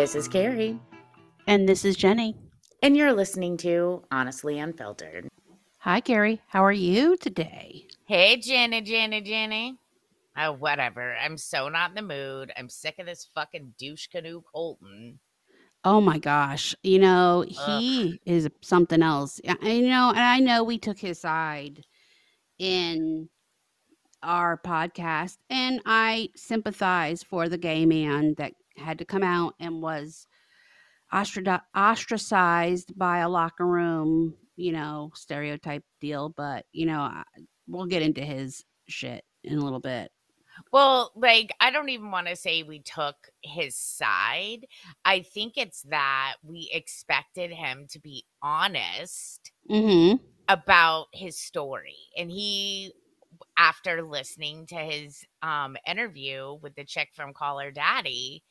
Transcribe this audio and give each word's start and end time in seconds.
This 0.00 0.14
is 0.14 0.28
Keri, 0.28 0.80
And 1.46 1.68
this 1.68 1.84
is 1.84 1.94
Jeni. 1.94 2.34
and 2.82 2.96
you're 2.96 3.12
listening 3.12 3.58
to 3.58 4.02
Honestly 4.10 4.58
Unfiltered. 4.58 5.28
Hi, 5.80 6.00
Keri. 6.00 6.40
How 6.48 6.64
are 6.64 6.72
you 6.72 7.18
today? 7.18 7.86
Hey, 8.06 8.38
Jeni, 8.38 8.80
Jeni, 8.82 9.22
Jeni. 9.22 9.74
Oh, 10.38 10.52
whatever. 10.52 11.14
I'm 11.16 11.36
so 11.36 11.68
not 11.68 11.90
in 11.90 11.96
the 11.96 12.02
mood. 12.14 12.50
I'm 12.56 12.70
sick 12.70 12.98
of 12.98 13.04
this 13.04 13.28
fucking 13.34 13.74
douche 13.78 14.06
canoe 14.06 14.40
Colton. 14.50 15.18
Oh 15.84 16.00
my 16.00 16.16
gosh. 16.16 16.74
You 16.82 16.98
know, 16.98 17.44
he 17.46 18.22
is 18.24 18.48
something 18.62 19.02
else. 19.02 19.38
I- 19.46 19.58
I- 19.60 19.68
You 19.72 19.88
know, 19.88 20.08
and 20.08 20.18
I 20.20 20.38
know 20.40 20.64
we 20.64 20.78
took 20.78 20.98
his 20.98 21.20
side 21.20 21.84
in 22.58 23.28
our 24.22 24.56
podcast, 24.56 25.36
and 25.50 25.82
I 25.84 26.30
sympathize 26.36 27.22
for 27.22 27.50
the 27.50 27.58
gay 27.58 27.84
man 27.84 28.34
that 28.38 28.54
had 28.80 28.98
to 28.98 29.04
come 29.04 29.22
out 29.22 29.54
and 29.60 29.82
was 29.82 30.26
ostracized 31.12 32.98
by 32.98 33.18
a 33.18 33.28
locker 33.28 33.66
room, 33.66 34.34
you 34.56 34.72
know, 34.72 35.10
stereotype 35.14 35.84
deal. 36.00 36.28
But, 36.28 36.66
you 36.72 36.86
know, 36.86 37.00
I- 37.00 37.24
we'll 37.66 37.86
get 37.86 38.02
into 38.02 38.22
his 38.22 38.64
shit 38.88 39.24
in 39.44 39.58
a 39.58 39.64
little 39.64 39.80
bit. 39.80 40.12
Well, 40.72 41.12
like, 41.14 41.52
I 41.60 41.70
don't 41.70 41.88
even 41.88 42.10
want 42.10 42.26
to 42.26 42.36
say 42.36 42.62
we 42.62 42.80
took 42.80 43.16
his 43.42 43.76
side. 43.76 44.66
I 45.04 45.22
think 45.22 45.54
it's 45.56 45.82
that 45.82 46.36
we 46.42 46.68
expected 46.72 47.50
him 47.50 47.86
to 47.90 48.00
be 48.00 48.24
honest 48.42 49.52
Mm 49.68 50.16
hmm. 50.18 50.24
about 50.48 51.06
his 51.12 51.38
story. 51.38 51.96
And 52.16 52.30
he, 52.30 52.92
after 53.56 54.02
listening 54.02 54.66
to 54.66 54.76
his 54.76 55.24
um, 55.42 55.76
interview 55.86 56.58
with 56.60 56.74
the 56.74 56.84
chick 56.84 57.10
from 57.14 57.32
Call 57.32 57.58
Her 57.60 57.70
Daddy, 57.70 58.42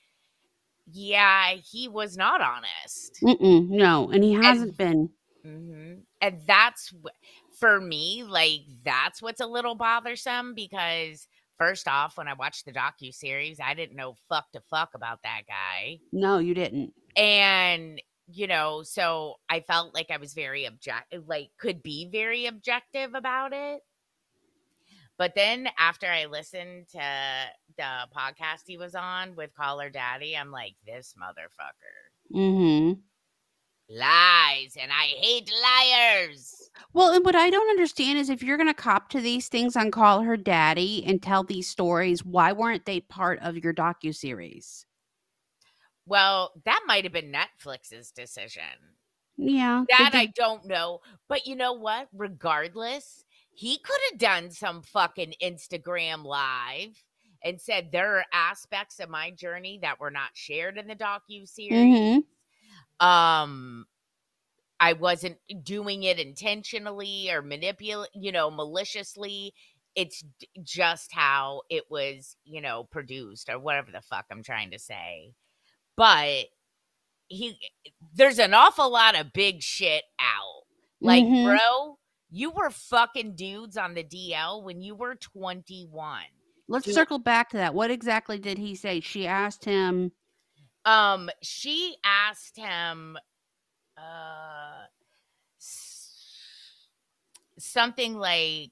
yeah, 0.92 1.54
he 1.54 1.88
was 1.88 2.18
not 2.18 2.42
honest. 2.42 3.24
Mm-mm, 3.24 3.70
no, 3.70 4.10
and 4.12 4.24
he 4.24 4.34
hasn't 4.34 4.78
been. 4.78 5.10
hmm 5.44 5.94
And 6.22 6.42
that's 6.48 6.94
for 7.60 7.80
me, 7.80 8.24
like 8.24 8.62
that's 8.84 9.22
what's 9.22 9.42
a 9.42 9.48
little 9.48 9.76
bothersome 9.76 10.54
because 10.56 11.28
first 11.58 11.88
off, 11.88 12.18
when 12.18 12.28
I 12.28 12.34
watched 12.34 12.66
the 12.66 12.74
docu 12.74 13.14
series, 13.14 13.60
I 13.60 13.74
didn't 13.74 13.96
know 13.96 14.16
fuck 14.30 14.52
to 14.54 14.62
fuck 14.70 14.92
about 14.96 15.20
that 15.24 15.44
guy, 15.48 16.00
No, 16.12 16.38
you 16.40 16.54
didn't. 16.54 16.94
and 17.16 18.02
you 18.32 18.48
know, 18.48 18.84
so 18.84 19.36
I 19.50 19.62
felt 19.62 19.94
like 19.96 20.12
I 20.12 20.18
was 20.18 20.34
very 20.34 20.66
object, 20.66 21.16
like 21.28 21.50
could 21.60 21.82
be 21.82 22.10
very 22.12 22.46
objective 22.46 23.14
about 23.16 23.54
it. 23.54 23.82
But 25.20 25.36
then 25.36 25.70
after 25.78 26.08
I 26.08 26.26
listened 26.26 26.88
to 26.94 27.00
the 27.78 28.08
podcast 28.18 28.64
he 28.66 28.78
was 28.78 28.96
on 28.96 29.36
with 29.36 29.54
Call 29.54 29.80
Her 29.80 29.92
Daddy, 29.92 30.36
I'm 30.36 30.52
like, 30.52 30.76
this 30.88 31.14
motherfucker 31.22 32.10
Mm-hmm. 32.34 33.02
lies, 33.90 34.78
and 34.80 34.92
I 34.92 35.06
hate 35.20 35.52
liars. 35.64 36.72
Well, 36.94 37.14
and 37.14 37.26
what 37.26 37.36
I 37.36 37.50
don't 37.50 37.70
understand 37.72 38.20
is 38.20 38.30
if 38.30 38.44
you're 38.44 38.58
going 38.58 38.68
to 38.68 38.74
cop 38.76 39.10
to 39.10 39.22
these 39.22 39.48
things 39.50 39.76
on 39.76 39.92
Call 39.92 40.22
Her 40.22 40.38
Daddy 40.38 41.04
and 41.06 41.22
tell 41.22 41.44
these 41.44 41.68
stories, 41.68 42.24
why 42.24 42.52
weren't 42.54 42.86
they 42.86 43.00
part 43.02 43.40
of 43.40 43.58
your 43.58 43.74
docu 43.74 44.16
series? 44.16 44.86
Well, 46.06 46.54
that 46.66 46.82
might 46.88 47.04
have 47.06 47.14
been 47.14 47.32
Netflix's 47.32 48.12
decision. 48.12 48.98
Yeah, 49.38 49.86
That 49.90 50.12
I 50.14 50.28
don't 50.28 50.66
know. 50.66 51.02
But 51.28 51.48
you 51.48 51.56
know 51.56 51.74
what? 51.74 52.10
Regardless, 52.14 53.24
he 53.60 53.78
could 53.80 54.00
have 54.12 54.20
done 54.20 54.52
some 54.52 54.82
fucking 54.84 55.34
Instagram 55.44 56.24
live 56.24 57.04
and 57.44 57.60
said 57.60 57.92
there 57.92 58.18
are 58.18 58.26
aspects 58.34 59.00
of 59.02 59.10
my 59.10 59.32
journey 59.32 59.80
that 59.82 60.00
were 60.00 60.12
not 60.12 60.30
shared 60.34 60.78
in 60.78 60.88
the 60.88 60.96
docu 60.96 61.46
series. 61.48 62.14
Mhm. 63.02 63.06
Um 63.06 63.88
I 64.80 64.94
wasn't 64.94 65.40
doing 65.64 66.04
it 66.04 66.20
intentionally 66.20 67.30
or 67.32 67.42
manipul 67.44 68.06
you 68.14 68.32
know, 68.32 68.50
maliciously. 68.52 69.54
It's 69.96 70.24
just 70.64 71.12
how 71.14 71.64
it 71.70 71.86
was, 71.92 72.38
you 72.46 72.62
know, 72.62 72.86
produced 72.86 73.50
or 73.50 73.60
whatever 73.60 73.92
the 73.92 74.02
fuck 74.02 74.26
I'm 74.32 74.44
trying 74.44 74.72
to 74.72 74.80
say. 74.80 75.34
But 75.98 76.48
he 77.28 77.60
there's 78.16 78.40
an 78.40 78.54
awful 78.54 78.90
lot 78.92 79.20
of 79.20 79.34
big 79.34 79.62
shit 79.64 80.04
out. 80.20 80.64
Like, 81.02 81.26
Mhm. 81.26 81.44
bro, 81.46 82.00
you 82.30 82.52
were 82.52 82.70
fucking 82.70 83.36
dudes 83.36 83.78
on 83.78 83.94
the 83.94 84.04
DL 84.04 84.64
when 84.64 84.82
you 84.82 84.96
were 84.96 85.16
21. 85.16 86.22
Let's 86.68 86.94
circle 86.94 87.20
back 87.20 87.50
to 87.50 87.58
that. 87.58 87.74
What 87.74 87.90
exactly 87.90 88.38
did 88.38 88.58
he 88.58 88.76
say? 88.76 89.00
She 89.00 89.26
asked 89.26 89.66
him. 89.66 90.12
Um, 90.86 91.30
she 91.42 91.96
asked 92.04 92.58
him 92.58 93.18
uh 93.98 94.86
something 97.58 98.16
like 98.16 98.72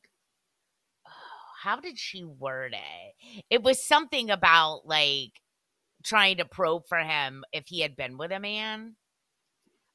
how 1.61 1.79
did 1.79 1.97
she 1.97 2.23
word 2.23 2.73
it? 2.73 3.43
It 3.49 3.63
was 3.63 3.83
something 3.83 4.29
about 4.29 4.83
like 4.85 5.31
trying 6.03 6.37
to 6.37 6.45
probe 6.45 6.87
for 6.87 6.99
him 6.99 7.43
if 7.51 7.67
he 7.67 7.81
had 7.81 7.95
been 7.97 8.17
with 8.17 8.31
a 8.31 8.39
man 8.39 8.95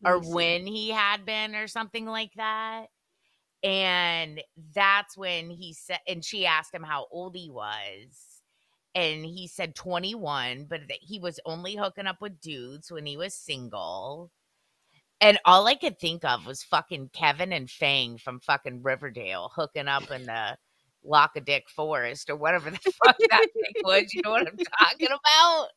or 0.04 0.18
when 0.18 0.66
he 0.66 0.90
had 0.90 1.24
been 1.24 1.54
or 1.54 1.66
something 1.68 2.04
like 2.04 2.32
that. 2.36 2.86
And 3.62 4.40
that's 4.74 5.16
when 5.16 5.50
he 5.50 5.72
said, 5.72 6.00
and 6.08 6.24
she 6.24 6.46
asked 6.46 6.74
him 6.74 6.82
how 6.82 7.06
old 7.10 7.36
he 7.36 7.50
was. 7.50 8.40
And 8.94 9.24
he 9.24 9.46
said 9.46 9.74
21, 9.74 10.66
but 10.68 10.80
that 10.88 10.98
he 11.00 11.18
was 11.18 11.40
only 11.46 11.76
hooking 11.76 12.06
up 12.06 12.20
with 12.20 12.40
dudes 12.40 12.90
when 12.90 13.06
he 13.06 13.16
was 13.16 13.34
single. 13.34 14.30
And 15.20 15.38
all 15.44 15.66
I 15.68 15.76
could 15.76 15.98
think 15.98 16.24
of 16.24 16.46
was 16.46 16.64
fucking 16.64 17.10
Kevin 17.12 17.52
and 17.52 17.70
Fang 17.70 18.18
from 18.18 18.40
fucking 18.40 18.82
Riverdale 18.82 19.52
hooking 19.54 19.86
up 19.86 20.10
in 20.10 20.26
the 20.26 20.58
Lock 21.04 21.36
a 21.36 21.40
Dick 21.40 21.70
Forest 21.70 22.28
or 22.28 22.36
whatever 22.36 22.70
the 22.70 22.78
fuck 23.04 23.16
that 23.30 23.46
thing 23.54 23.82
was. 23.84 24.12
You 24.12 24.22
know 24.24 24.30
what 24.30 24.48
I'm 24.48 24.56
talking 24.56 25.06
about? 25.06 25.68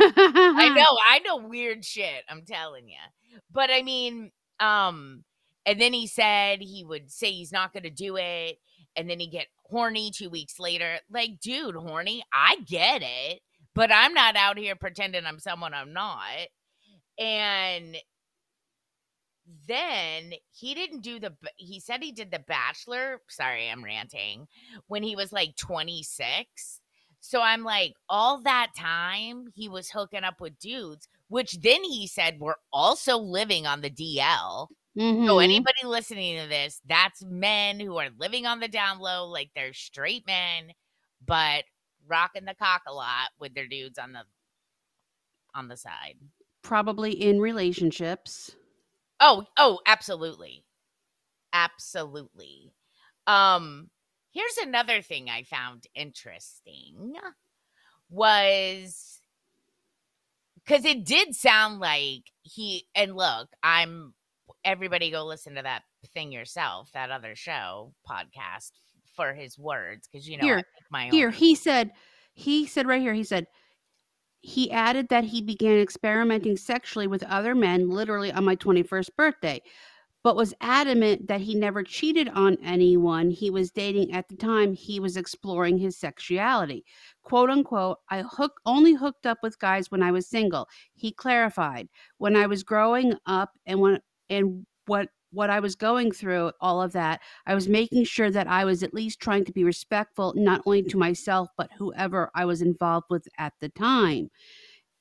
I 0.00 0.68
know, 0.74 0.98
I 1.08 1.18
know 1.20 1.36
weird 1.36 1.84
shit, 1.84 2.24
I'm 2.28 2.42
telling 2.46 2.88
you. 2.88 3.40
But 3.52 3.70
I 3.70 3.82
mean, 3.82 4.32
um, 4.58 5.22
and 5.66 5.80
then 5.80 5.92
he 5.92 6.06
said 6.06 6.60
he 6.60 6.84
would 6.84 7.10
say 7.10 7.32
he's 7.32 7.52
not 7.52 7.72
gonna 7.72 7.90
do 7.90 8.16
it, 8.16 8.58
and 8.96 9.10
then 9.10 9.20
he 9.20 9.26
get 9.26 9.48
horny 9.64 10.10
two 10.10 10.30
weeks 10.30 10.58
later. 10.58 10.98
Like, 11.10 11.40
dude, 11.40 11.76
horny, 11.76 12.24
I 12.32 12.58
get 12.66 13.02
it, 13.02 13.40
but 13.74 13.90
I'm 13.92 14.14
not 14.14 14.36
out 14.36 14.58
here 14.58 14.76
pretending 14.76 15.26
I'm 15.26 15.40
someone 15.40 15.74
I'm 15.74 15.92
not. 15.92 16.48
And 17.18 17.96
then 19.68 20.32
he 20.52 20.74
didn't 20.74 21.02
do 21.02 21.20
the 21.20 21.32
he 21.56 21.78
said 21.78 22.02
he 22.02 22.10
did 22.10 22.32
the 22.32 22.40
bachelor 22.48 23.20
sorry 23.28 23.70
i'm 23.70 23.84
ranting 23.84 24.48
when 24.88 25.04
he 25.04 25.14
was 25.14 25.32
like 25.32 25.54
26 25.54 26.80
so 27.26 27.42
I'm 27.42 27.64
like, 27.64 27.94
all 28.08 28.40
that 28.42 28.68
time 28.78 29.46
he 29.52 29.68
was 29.68 29.90
hooking 29.90 30.22
up 30.22 30.40
with 30.40 30.60
dudes, 30.60 31.08
which 31.28 31.60
then 31.60 31.82
he 31.82 32.06
said 32.06 32.38
were 32.38 32.58
also 32.72 33.18
living 33.18 33.66
on 33.66 33.80
the 33.80 33.90
DL. 33.90 34.68
So 35.28 35.38
Mhm. 35.38 35.40
anybody 35.40 35.84
listening 35.84 36.40
to 36.40 36.48
this, 36.48 36.80
that's 36.86 37.24
men 37.24 37.80
who 37.80 37.96
are 37.98 38.10
living 38.18 38.46
on 38.46 38.60
the 38.60 38.68
down 38.68 38.98
low, 39.00 39.26
like 39.26 39.50
they're 39.54 39.72
straight 39.72 40.26
men, 40.26 40.72
but 41.26 41.64
rocking 42.06 42.44
the 42.44 42.54
cock 42.54 42.82
a 42.86 42.92
lot 42.92 43.30
with 43.38 43.54
their 43.54 43.66
dudes 43.66 43.98
on 43.98 44.12
the 44.12 44.22
on 45.54 45.68
the 45.68 45.76
side. 45.76 46.18
Probably 46.62 47.12
in 47.12 47.40
relationships. 47.40 48.56
Oh, 49.20 49.44
oh, 49.56 49.80
absolutely. 49.86 50.64
Absolutely. 51.52 52.72
Um 53.26 53.90
here's 54.32 54.58
another 54.58 55.02
thing 55.02 55.30
I 55.30 55.44
found 55.44 55.84
interesting 55.94 57.14
was 58.10 59.20
cuz 60.66 60.84
it 60.84 61.04
did 61.04 61.34
sound 61.34 61.78
like 61.80 62.32
he 62.42 62.88
and 62.94 63.14
look, 63.16 63.48
I'm 63.62 64.14
everybody 64.66 65.10
go 65.10 65.24
listen 65.24 65.54
to 65.54 65.62
that 65.62 65.82
thing 66.12 66.32
yourself, 66.32 66.90
that 66.92 67.10
other 67.10 67.34
show 67.34 67.94
podcast 68.08 68.72
for 69.16 69.32
his 69.32 69.58
words 69.58 70.08
cuz 70.12 70.28
you 70.28 70.36
know 70.36 70.44
Here, 70.44 70.62
my 70.90 71.08
Here, 71.08 71.28
own. 71.28 71.32
he 71.32 71.54
said, 71.54 71.92
he 72.34 72.66
said 72.66 72.86
right 72.86 73.00
here, 73.00 73.14
he 73.14 73.24
said, 73.24 73.46
he 74.40 74.70
added 74.70 75.08
that 75.08 75.24
he 75.24 75.40
began 75.40 75.78
experimenting 75.78 76.56
sexually 76.56 77.06
with 77.06 77.22
other 77.24 77.54
men 77.54 77.88
literally 77.88 78.30
on 78.30 78.44
my 78.44 78.54
21st 78.56 79.08
birthday, 79.16 79.60
but 80.22 80.36
was 80.36 80.54
adamant 80.60 81.28
that 81.28 81.40
he 81.40 81.54
never 81.54 81.82
cheated 81.82 82.28
on 82.28 82.58
anyone 82.62 83.30
he 83.30 83.48
was 83.50 83.70
dating 83.70 84.12
at 84.12 84.28
the 84.28 84.36
time 84.36 84.72
he 84.74 85.00
was 85.00 85.16
exploring 85.16 85.78
his 85.78 85.96
sexuality. 85.96 86.84
Quote 87.22 87.48
unquote, 87.50 87.98
I 88.10 88.22
hook 88.22 88.60
only 88.66 88.94
hooked 88.94 89.24
up 89.26 89.38
with 89.42 89.58
guys 89.58 89.90
when 89.90 90.02
I 90.02 90.10
was 90.12 90.28
single. 90.28 90.68
He 90.94 91.12
clarified, 91.12 91.88
when 92.18 92.36
I 92.36 92.46
was 92.46 92.62
growing 92.62 93.14
up 93.26 93.50
and 93.66 93.80
when 93.80 94.00
and 94.30 94.66
what 94.86 95.08
what 95.32 95.50
I 95.50 95.60
was 95.60 95.74
going 95.76 96.12
through, 96.12 96.52
all 96.60 96.80
of 96.80 96.92
that, 96.92 97.20
I 97.46 97.54
was 97.54 97.68
making 97.68 98.04
sure 98.04 98.30
that 98.30 98.46
I 98.46 98.64
was 98.64 98.82
at 98.82 98.94
least 98.94 99.20
trying 99.20 99.44
to 99.46 99.52
be 99.52 99.64
respectful, 99.64 100.32
not 100.36 100.62
only 100.64 100.82
to 100.84 100.96
myself, 100.96 101.48
but 101.58 101.70
whoever 101.78 102.30
I 102.34 102.44
was 102.46 102.62
involved 102.62 103.06
with 103.10 103.28
at 103.38 103.52
the 103.60 103.68
time. 103.68 104.30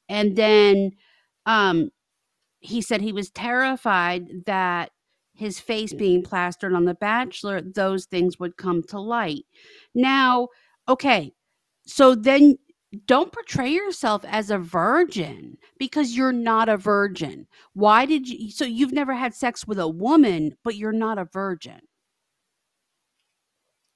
And 0.10 0.36
then 0.36 0.92
um 1.46 1.92
he 2.60 2.82
said 2.82 3.02
he 3.02 3.12
was 3.14 3.30
terrified 3.32 4.46
that 4.46 4.92
his 5.36 5.60
face 5.60 5.94
being 5.94 6.24
plastered 6.24 6.74
on 6.74 6.86
the 6.86 6.96
bachelor 6.96 7.62
those 7.62 8.06
things 8.06 8.40
would 8.40 8.58
come 8.58 8.82
to 8.84 9.00
light 9.00 9.46
now 9.96 10.48
okay 10.88 11.32
so 11.86 12.16
then 12.16 12.58
don't 13.06 13.32
portray 13.32 13.70
yourself 13.70 14.24
as 14.26 14.50
a 14.50 14.58
virgin 14.58 15.58
because 15.80 16.16
you're 16.16 16.32
not 16.32 16.70
a 16.70 16.78
virgin 16.78 17.48
why 17.74 18.06
did 18.06 18.28
you 18.28 18.52
so 18.52 18.66
you've 18.66 18.94
never 18.94 19.14
had 19.14 19.34
sex 19.34 19.66
with 19.68 19.80
a 19.80 19.88
woman 19.88 20.56
but 20.64 20.76
you're 20.76 20.92
not 20.92 21.18
a 21.18 21.26
virgin 21.26 21.80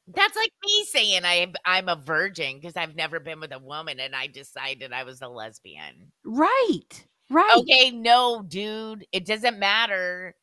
That's 0.07 0.35
like 0.35 0.51
me 0.65 0.85
saying 0.85 1.23
I 1.23 1.53
I'm 1.65 1.87
a 1.87 1.95
virgin 1.95 2.55
because 2.59 2.75
I've 2.75 2.95
never 2.95 3.19
been 3.19 3.39
with 3.39 3.51
a 3.51 3.59
woman 3.59 3.99
and 3.99 4.15
I 4.15 4.27
decided 4.27 4.91
I 4.91 5.03
was 5.03 5.21
a 5.21 5.27
lesbian. 5.27 6.11
right 6.23 7.05
right 7.29 7.57
Okay, 7.57 7.91
no, 7.91 8.43
dude, 8.43 9.05
it 9.11 9.25
doesn't 9.25 9.59
matter. 9.59 10.35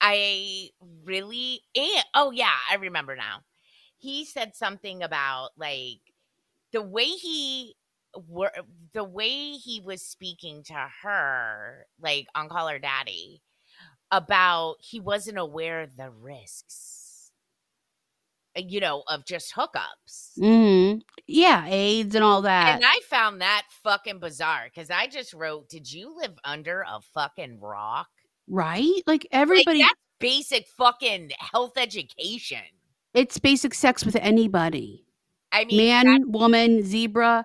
I 0.00 0.70
really 1.04 1.62
and 1.74 2.04
oh 2.14 2.30
yeah, 2.30 2.54
I 2.70 2.76
remember 2.76 3.16
now. 3.16 3.40
He 3.96 4.24
said 4.24 4.54
something 4.54 5.02
about 5.02 5.50
like 5.56 6.00
the 6.72 6.82
way 6.82 7.06
he 7.06 7.76
were 8.28 8.52
the 8.92 9.04
way 9.04 9.52
he 9.52 9.80
was 9.80 10.02
speaking 10.02 10.62
to 10.64 10.88
her, 11.02 11.86
like 12.00 12.26
on 12.34 12.48
Call 12.48 12.68
Her 12.68 12.78
Daddy, 12.78 13.42
about 14.10 14.76
he 14.80 15.00
wasn't 15.00 15.38
aware 15.38 15.82
of 15.82 15.96
the 15.96 16.10
risks, 16.10 17.32
uh, 18.56 18.62
you 18.66 18.80
know, 18.80 19.02
of 19.08 19.24
just 19.26 19.54
hookups. 19.54 20.38
hmm 20.38 20.98
yeah 21.26 21.66
aids 21.68 22.14
and 22.14 22.24
all 22.24 22.42
that 22.42 22.82
And 22.82 22.84
I 22.84 23.00
found 23.00 23.40
that 23.40 23.66
fucking 23.82 24.20
bizarre 24.20 24.66
because 24.66 24.90
I 24.90 25.06
just 25.08 25.32
wrote, 25.34 25.68
Did 25.68 25.90
you 25.92 26.14
live 26.16 26.38
under 26.44 26.82
a 26.82 27.00
fucking 27.14 27.58
rock? 27.60 28.08
right 28.48 29.02
like 29.06 29.26
Like, 29.54 29.70
everybody 29.70 29.78
that's 29.78 30.00
basic 30.20 30.66
fucking 30.68 31.32
health 31.38 31.76
education. 31.76 32.64
it's 33.14 33.38
basic 33.38 33.74
sex 33.74 34.04
with 34.04 34.16
anybody 34.16 35.04
I 35.52 35.64
mean, 35.64 35.76
man 35.76 36.04
that- 36.04 36.20
woman 36.26 36.82
zebra 36.82 37.44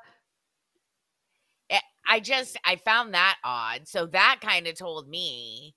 I 2.07 2.19
just 2.19 2.57
I 2.65 2.75
found 2.75 3.13
that 3.13 3.37
odd. 3.43 3.87
So 3.87 4.05
that 4.07 4.39
kind 4.41 4.67
of 4.67 4.75
told 4.77 5.07
me 5.07 5.73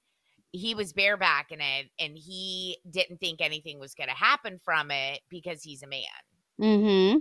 he 0.53 0.75
was 0.75 0.93
barebacking 0.93 1.61
it 1.61 1.91
and 1.99 2.17
he 2.17 2.79
didn't 2.91 3.19
think 3.19 3.41
anything 3.41 3.79
was 3.79 3.95
going 3.95 4.09
to 4.09 4.15
happen 4.15 4.59
from 4.59 4.91
it 4.91 5.21
because 5.31 5.63
he's 5.63 5.83
a 5.83 5.87
man. 5.87 6.03
mm-hmm 6.61 7.19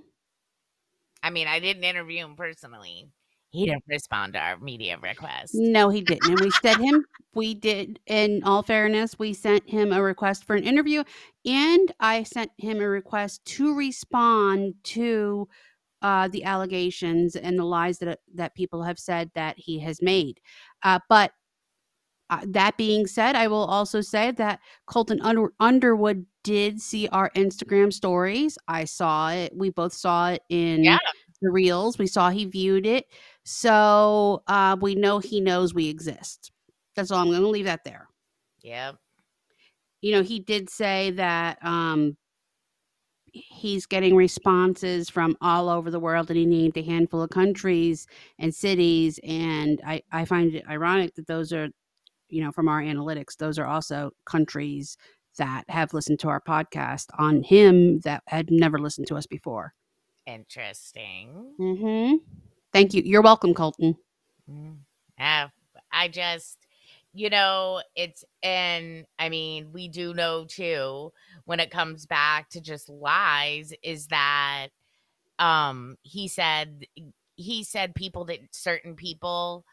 I 1.23 1.29
mean, 1.29 1.47
I 1.47 1.59
didn't 1.59 1.83
interview 1.83 2.23
him 2.23 2.35
personally. 2.35 3.09
He 3.55 3.65
didn't 3.67 3.83
respond 3.87 4.33
to 4.33 4.39
our 4.39 4.57
media 4.59 4.97
request. 5.01 5.55
No, 5.55 5.89
he 5.89 6.01
didn't. 6.01 6.29
And 6.29 6.39
we 6.39 6.51
sent 6.51 6.81
him, 6.81 7.05
we 7.33 7.53
did, 7.53 7.99
in 8.07 8.43
all 8.43 8.61
fairness, 8.63 9.17
we 9.17 9.33
sent 9.33 9.69
him 9.69 9.91
a 9.91 10.01
request 10.01 10.43
for 10.43 10.55
an 10.55 10.63
interview 10.63 11.03
and 11.45 11.91
I 11.99 12.23
sent 12.23 12.51
him 12.57 12.81
a 12.81 12.87
request 12.87 13.45
to 13.45 13.75
respond 13.75 14.75
to 14.83 15.47
uh, 16.01 16.27
the 16.27 16.43
allegations 16.43 17.35
and 17.35 17.57
the 17.57 17.63
lies 17.63 17.99
that, 17.99 18.19
that 18.33 18.55
people 18.55 18.83
have 18.83 18.99
said 18.99 19.31
that 19.35 19.57
he 19.57 19.79
has 19.79 20.01
made. 20.01 20.39
Uh, 20.83 20.99
but 21.09 21.31
uh, 22.29 22.41
that 22.47 22.75
being 22.77 23.05
said, 23.05 23.35
I 23.35 23.47
will 23.47 23.65
also 23.65 24.01
say 24.01 24.31
that 24.31 24.59
Colton 24.87 25.21
Under- 25.21 25.53
Underwood 25.59 26.25
did 26.43 26.81
see 26.81 27.07
our 27.09 27.29
Instagram 27.35 27.93
stories. 27.93 28.57
I 28.67 28.85
saw 28.85 29.31
it. 29.31 29.55
We 29.55 29.69
both 29.69 29.93
saw 29.93 30.31
it 30.31 30.41
in 30.49 30.83
Yeah. 30.83 30.97
The 31.45 31.51
reels. 31.51 31.97
We 31.97 32.07
saw 32.07 32.29
he 32.29 32.45
viewed 32.45 32.85
it. 32.85 33.05
So 33.43 34.43
uh, 34.47 34.75
we 34.81 34.95
know 34.95 35.19
he 35.19 35.39
knows 35.39 35.73
we 35.73 35.87
exist. 35.87 36.51
That's 36.95 37.11
all. 37.11 37.19
I'm 37.19 37.29
going 37.29 37.41
to 37.41 37.47
leave 37.47 37.65
that 37.65 37.83
there. 37.83 38.07
Yeah. 38.61 38.93
You 40.01 40.13
know, 40.13 40.23
he 40.23 40.39
did 40.39 40.69
say 40.69 41.11
that 41.11 41.63
um, 41.63 42.17
he's 43.31 43.85
getting 43.85 44.15
responses 44.15 45.09
from 45.09 45.35
all 45.41 45.69
over 45.69 45.91
the 45.91 45.99
world 45.99 46.29
and 46.29 46.37
he 46.37 46.45
named 46.45 46.77
a 46.77 46.83
handful 46.83 47.21
of 47.21 47.29
countries 47.29 48.07
and 48.39 48.53
cities. 48.53 49.19
And 49.23 49.81
I, 49.85 50.01
I 50.11 50.25
find 50.25 50.55
it 50.55 50.63
ironic 50.69 51.15
that 51.15 51.27
those 51.27 51.51
are, 51.51 51.67
you 52.29 52.43
know, 52.43 52.51
from 52.51 52.67
our 52.67 52.81
analytics, 52.81 53.37
those 53.37 53.59
are 53.59 53.65
also 53.65 54.11
countries 54.25 54.97
that 55.37 55.65
have 55.67 55.93
listened 55.93 56.19
to 56.19 56.29
our 56.29 56.39
podcast 56.39 57.07
on 57.19 57.43
him 57.43 57.99
that 58.01 58.23
had 58.27 58.49
never 58.49 58.79
listened 58.79 59.07
to 59.07 59.15
us 59.15 59.27
before. 59.27 59.73
Interesting. 60.27 61.53
Mm-hmm. 61.59 62.15
Thank 62.73 62.93
you. 62.93 63.03
You're 63.05 63.21
welcome, 63.21 63.53
Colton. 63.53 63.95
Mm. 64.49 64.77
Uh, 65.19 65.47
I 65.91 66.07
just, 66.07 66.57
you 67.13 67.29
know, 67.29 67.81
it's, 67.95 68.25
and 68.43 69.05
I 69.19 69.29
mean, 69.29 69.71
we 69.71 69.87
do 69.87 70.13
know 70.13 70.45
too, 70.45 71.13
when 71.45 71.59
it 71.59 71.71
comes 71.71 72.05
back 72.05 72.49
to 72.49 72.61
just 72.61 72.89
lies, 72.89 73.71
is 73.83 74.07
that, 74.07 74.67
um, 75.39 75.97
he 76.01 76.27
said, 76.27 76.85
he 77.35 77.63
said 77.63 77.95
people 77.95 78.25
that 78.25 78.39
certain 78.51 78.95
people, 78.95 79.63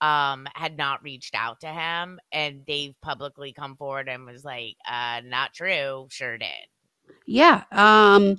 um, 0.00 0.46
had 0.54 0.76
not 0.76 1.02
reached 1.02 1.34
out 1.34 1.60
to 1.60 1.68
him 1.68 2.18
and 2.32 2.62
they've 2.66 2.94
publicly 3.02 3.52
come 3.52 3.76
forward 3.76 4.08
and 4.08 4.24
was 4.24 4.44
like, 4.44 4.76
uh, 4.88 5.20
not 5.24 5.52
true. 5.52 6.06
Sure 6.10 6.38
did. 6.38 6.48
Yeah. 7.26 7.64
Um 7.72 8.38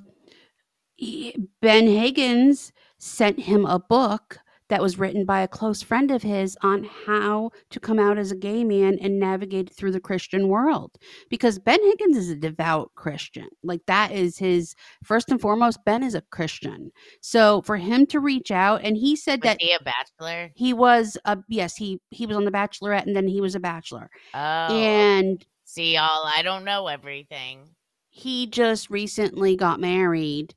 he- 1.00 1.36
Ben 1.60 1.86
Higgins 1.86 2.72
sent 2.98 3.40
him 3.40 3.64
a 3.64 3.78
book 3.78 4.38
that 4.68 4.82
was 4.82 5.00
written 5.00 5.24
by 5.24 5.40
a 5.40 5.48
close 5.48 5.82
friend 5.82 6.12
of 6.12 6.22
his 6.22 6.56
on 6.62 6.84
how 7.06 7.50
to 7.70 7.80
come 7.80 7.98
out 7.98 8.18
as 8.18 8.30
a 8.30 8.36
gay 8.36 8.62
man 8.62 8.98
and 9.00 9.18
navigate 9.18 9.68
through 9.68 9.90
the 9.90 9.98
Christian 9.98 10.46
world. 10.46 10.92
Because 11.28 11.58
Ben 11.58 11.82
Higgins 11.82 12.16
is 12.16 12.28
a 12.30 12.36
devout 12.36 12.92
Christian. 12.94 13.48
Like 13.64 13.80
that 13.86 14.12
is 14.12 14.38
his 14.38 14.76
first 15.02 15.28
and 15.30 15.40
foremost 15.40 15.84
Ben 15.84 16.04
is 16.04 16.14
a 16.14 16.20
Christian. 16.30 16.92
So 17.20 17.62
for 17.62 17.78
him 17.78 18.06
to 18.06 18.20
reach 18.20 18.52
out 18.52 18.82
and 18.84 18.96
he 18.96 19.16
said 19.16 19.40
Was 19.42 19.54
that 19.54 19.60
he 19.60 19.72
a 19.72 19.80
bachelor? 19.82 20.52
he 20.54 20.72
was 20.72 21.18
a 21.24 21.38
yes, 21.48 21.74
he 21.74 22.00
he 22.10 22.26
was 22.26 22.36
on 22.36 22.44
the 22.44 22.52
bachelorette 22.52 23.06
and 23.06 23.16
then 23.16 23.26
he 23.26 23.40
was 23.40 23.56
a 23.56 23.60
bachelor. 23.60 24.08
Oh, 24.34 24.38
And 24.38 25.44
see, 25.64 25.94
y'all, 25.94 26.24
I 26.26 26.42
don't 26.44 26.64
know 26.64 26.86
everything. 26.86 27.70
he 28.08 28.46
just 28.46 28.88
recently 28.88 29.56
got 29.56 29.80
married 29.80 30.54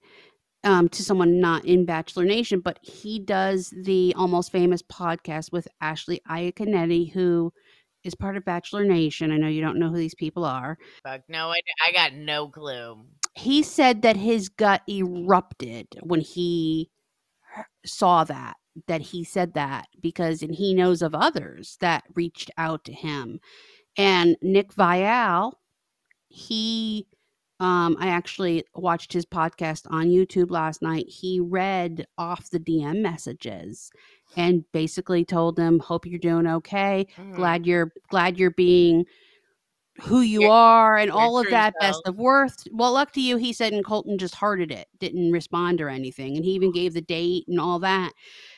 um, 0.64 0.90
to 0.90 1.04
someone 1.04 1.40
not 1.40 1.66
in 1.66 1.86
Bachelor 1.86 2.26
Nation, 2.26 2.60
but 2.60 2.80
he 2.82 3.20
does 3.20 3.74
the 3.76 4.14
almost 4.18 4.52
famous 4.52 4.82
podcast 4.82 5.52
with 5.52 5.68
Ashley 5.82 6.22
Iaconetti, 6.30 7.12
who 7.12 7.52
is 8.04 8.16
part 8.16 8.38
of 8.38 8.46
Bachelor 8.46 8.86
Nation. 8.86 9.32
I 9.32 9.38
know 9.38 9.48
you 9.48 9.62
don't 9.62 9.80
know 9.80 9.90
who 9.90 9.98
these 9.98 10.16
people 10.16 10.46
are. 10.46 10.78
Fuck, 11.04 11.22
no, 11.28 11.50
I, 11.50 11.60
I 11.88 11.92
got 11.92 12.14
no 12.14 12.48
clue. 12.48 13.04
He 13.36 13.64
said 13.64 14.02
that 14.04 14.18
his 14.18 14.50
gut 14.50 14.82
erupted 14.88 15.88
when 16.02 16.22
he 16.22 16.90
saw 17.86 18.24
that, 18.26 18.56
that 18.88 19.02
he 19.02 19.24
said 19.24 19.54
that 19.54 19.88
because, 20.02 20.42
and 20.42 20.56
he 20.56 20.74
knows 20.74 21.02
of 21.02 21.16
others 21.16 21.78
that 21.82 22.04
reached 22.16 22.52
out 22.58 22.84
to 22.86 22.94
him. 22.94 23.40
And 23.98 24.38
Nick 24.42 24.74
Viall, 24.74 25.54
he 26.28 27.08
um 27.64 27.96
i 28.00 28.08
actually 28.08 28.64
watched 28.76 29.14
his 29.14 29.26
podcast 29.26 29.88
on 29.90 30.08
youtube 30.10 30.52
last 30.52 30.82
night. 30.82 31.08
He 31.08 31.40
read 31.40 32.06
off 32.18 32.50
the 32.52 32.60
dm 32.60 33.02
messages 33.02 33.90
and 34.36 34.64
basically 34.72 35.24
told 35.26 35.56
them 35.56 35.80
hope 35.80 36.06
you're 36.06 36.20
doing 36.20 36.48
okay. 36.48 37.08
Mhm. 37.18 37.36
glad 37.36 37.66
you're 37.66 37.92
glad 38.10 38.38
you're 38.38 38.52
being 38.52 39.06
who 40.02 40.22
you 40.22 40.42
Your- 40.42 40.52
are 40.52 40.98
and 40.98 41.12
all 41.12 41.38
of 41.38 41.48
that 41.52 41.76
best 41.80 42.02
of 42.08 42.16
worth. 42.18 42.68
Well 42.72 42.94
luck 42.94 43.12
to 43.14 43.22
you 43.22 43.38
he 43.38 43.54
said 43.54 43.74
and 43.74 43.86
colton 43.86 44.18
just 44.18 44.36
hearted 44.36 44.72
it 44.72 44.88
didn't 45.00 45.32
respond 45.32 45.82
or 45.82 45.90
anything 45.90 46.36
and 46.36 46.44
he 46.44 46.52
even 46.52 46.72
gave 46.72 46.94
the 46.96 47.02
date 47.02 47.46
and 47.48 47.60
all 47.60 47.78
that 47.80 48.12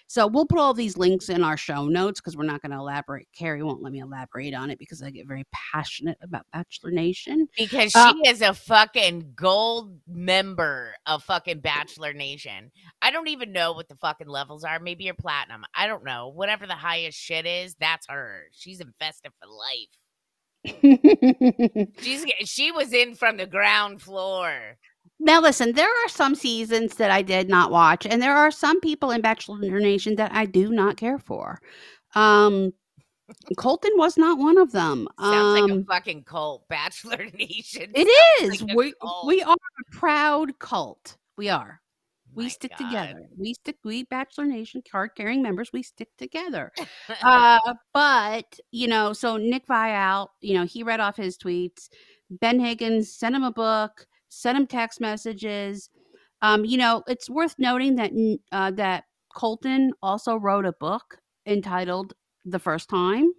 so 0.07 0.27
we'll 0.27 0.45
put 0.45 0.59
all 0.59 0.73
these 0.73 0.97
links 0.97 1.29
in 1.29 1.43
our 1.43 1.57
show 1.57 1.85
notes 1.87 2.19
because 2.21 2.37
we're 2.37 2.43
not 2.43 2.61
going 2.61 2.71
to 2.71 2.77
elaborate 2.77 3.27
keri 3.35 3.63
won't 3.63 3.81
let 3.81 3.91
me 3.91 3.99
elaborate 3.99 4.53
on 4.53 4.69
it 4.69 4.77
because 4.79 5.01
i 5.01 5.09
get 5.09 5.27
very 5.27 5.43
passionate 5.51 6.17
about 6.21 6.45
bachelor 6.53 6.91
nation 6.91 7.47
Because 7.57 7.91
she 7.91 7.99
Uh, 7.99 8.13
is 8.25 8.41
a 8.41 8.53
fucking 8.53 9.33
gold 9.35 9.99
member 10.07 10.93
of 11.05 11.23
fucking 11.23 11.59
Bachelor 11.59 12.13
Nation. 12.13 12.71
I 13.01 13.11
don't 13.11 13.27
even 13.27 13.51
know 13.51 13.73
what 13.73 13.87
the 13.87 13.95
fucking 13.95 14.27
levels 14.27 14.63
are. 14.63 14.79
Maybe 14.79 15.03
you're 15.05 15.13
platinum. 15.13 15.63
I 15.73 15.87
don't 15.87 16.03
know. 16.03 16.29
Whatever 16.29 16.67
the 16.67 16.73
highest 16.73 17.17
shit 17.17 17.45
is, 17.45 17.75
that's 17.79 18.07
her. 18.07 18.43
She's 18.51 18.79
invested 18.79 19.31
for 19.39 19.47
life. 19.47 19.89
She's 22.01 22.25
she 22.45 22.71
was 22.71 22.93
in 22.93 23.15
from 23.15 23.37
the 23.37 23.45
ground 23.45 24.01
floor. 24.01 24.77
Now, 25.19 25.41
listen, 25.41 25.71
there 25.73 25.87
are 25.89 26.09
some 26.09 26.35
seasons 26.35 26.95
that 26.95 27.09
I 27.11 27.21
did 27.21 27.47
not 27.49 27.71
watch, 27.71 28.05
and 28.05 28.21
there 28.21 28.35
are 28.35 28.51
some 28.51 28.79
people 28.81 29.11
in 29.11 29.21
Bachelor 29.21 29.79
Nation 29.79 30.15
that 30.15 30.31
I 30.33 30.45
do 30.45 30.69
not 30.69 30.97
care 30.97 31.17
for. 31.19 31.59
Um, 32.15 32.73
Colton 33.57 33.91
was 33.95 34.17
not 34.17 34.37
one 34.37 34.57
of 34.57 34.71
them. 34.71 35.07
Sounds 35.19 35.59
like 35.61 35.71
a 35.71 35.73
Um, 35.75 35.85
fucking 35.85 36.23
cult. 36.25 36.67
Bachelor 36.69 37.25
Nation. 37.33 37.91
it 37.95 38.07
is. 38.41 38.61
like 38.61 38.75
we 38.75 38.93
cult. 39.01 39.25
we 39.27 39.41
are 39.41 39.55
a 39.55 39.95
proud 39.95 40.59
cult. 40.59 41.17
We 41.37 41.49
are. 41.49 41.81
we 42.33 42.43
my 42.43 42.49
stick 42.49 42.71
God. 42.77 42.85
together. 42.89 43.25
We 43.37 43.53
stick. 43.53 43.77
We 43.83 44.03
Bachelor 44.03 44.45
Nation 44.45 44.83
card 44.89 45.11
carrying 45.15 45.41
members. 45.41 45.71
We 45.73 45.81
stick 45.81 46.09
together. 46.17 46.71
uh, 47.23 47.73
but 47.93 48.59
you 48.71 48.87
know, 48.87 49.13
so 49.13 49.37
Nick 49.37 49.65
Viall, 49.67 50.27
you 50.41 50.53
know, 50.53 50.65
he 50.65 50.83
read 50.83 50.99
off 50.99 51.15
his 51.17 51.37
tweets. 51.37 51.89
Ben 52.29 52.59
Higgins 52.59 53.11
sent 53.11 53.35
him 53.35 53.43
a 53.43 53.51
book, 53.51 54.05
sent 54.35 54.57
him 54.57 54.67
text 54.67 54.99
messages. 54.99 55.89
Um, 56.41 56.65
you 56.65 56.77
know, 56.77 57.03
it's 57.07 57.29
worth 57.29 57.55
noting 57.57 57.95
that 57.95 58.11
uh, 58.51 58.71
that 58.71 59.05
Colton 59.33 59.93
also 60.01 60.35
wrote 60.35 60.65
a 60.65 60.73
book 60.73 61.19
entitled 61.45 62.13
"The 62.43 62.59
First 62.59 62.89
Time." 62.89 63.31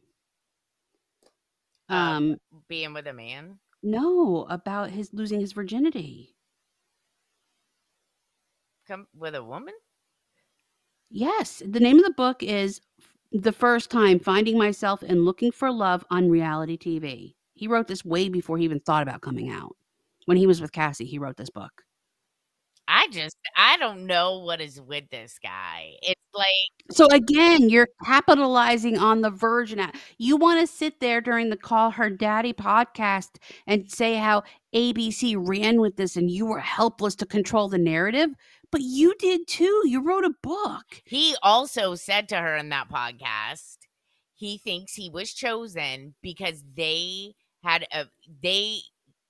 Um, 1.89 2.39
Being 2.69 2.95
with 2.95 3.07
a 3.07 3.13
man. 3.13 3.59
no, 3.83 4.47
about 4.51 4.91
his 4.91 5.11
losing 5.13 5.41
his 5.41 5.53
virginity. 5.53 6.35
Come 8.89 9.07
with 9.15 9.35
a 9.35 9.45
woman? 9.45 9.75
Yes, 11.11 11.63
the 11.65 11.81
name 11.81 11.99
of 11.99 12.05
the 12.05 12.13
book 12.17 12.43
is 12.43 12.81
"The 13.33 13.53
First 13.53 13.91
Time: 13.91 14.19
Finding 14.19 14.59
Myself 14.59 15.03
and 15.03 15.25
Looking 15.25 15.53
for 15.53 15.71
Love 15.71 16.05
on 16.11 16.29
Reality 16.31 16.77
TV." 16.79 17.35
He 17.55 17.69
wrote 17.69 17.87
this 17.87 18.05
way 18.05 18.29
before 18.29 18.59
he 18.59 18.65
even 18.65 18.81
thought 18.81 19.03
about 19.03 19.23
coming 19.23 19.51
out. 19.51 19.77
When 20.27 20.37
he 20.37 20.47
was 20.47 20.61
with 20.61 20.73
Cassie, 20.73 21.07
he 21.07 21.19
wrote 21.19 21.37
this 21.37 21.51
book. 21.51 21.73
I 22.89 23.09
just 23.09 23.37
I 23.57 23.77
don't 23.79 24.07
know 24.07 24.39
what 24.39 24.61
is 24.61 24.81
with 24.81 25.09
this 25.11 25.39
guy. 25.43 25.95
It's 26.03 26.21
like 26.35 26.95
So 26.97 27.07
again, 27.09 27.69
you're 27.69 27.89
capitalizing 28.05 28.97
on 28.99 29.23
the 29.23 29.31
Virgin 29.31 29.81
app. 29.81 29.97
You 30.19 30.37
want 30.37 30.61
to 30.61 30.67
sit 30.67 31.01
there 31.01 31.21
during 31.21 31.51
the 31.51 31.57
Call 31.57 31.91
Her 31.91 32.11
Daddy 32.11 32.53
podcast 32.53 33.39
and 33.67 33.91
say 33.91 34.15
how 34.17 34.45
ABC 34.75 35.35
ran 35.37 35.81
with 35.81 35.97
this 35.97 36.17
and 36.17 36.31
you 36.31 36.47
were 36.47 36.61
helpless 36.61 37.17
to 37.17 37.27
control 37.27 37.69
the 37.69 37.79
narrative, 37.79 38.31
but 38.71 38.83
you 38.83 39.15
did 39.19 39.49
too. 39.49 39.83
You 39.85 40.03
wrote 40.03 40.25
a 40.25 40.35
book. 40.43 41.03
he 41.05 41.37
also 41.43 41.95
said 41.95 42.29
to 42.29 42.37
her 42.37 42.57
in 42.57 42.69
that 42.69 42.89
podcast, 42.89 43.79
he 44.35 44.59
thinks 44.59 44.95
he 44.95 45.11
was 45.11 45.33
chosen 45.33 46.15
because 46.23 46.63
they 46.77 47.35
had 47.65 47.87
a 47.93 48.07
they 48.43 48.79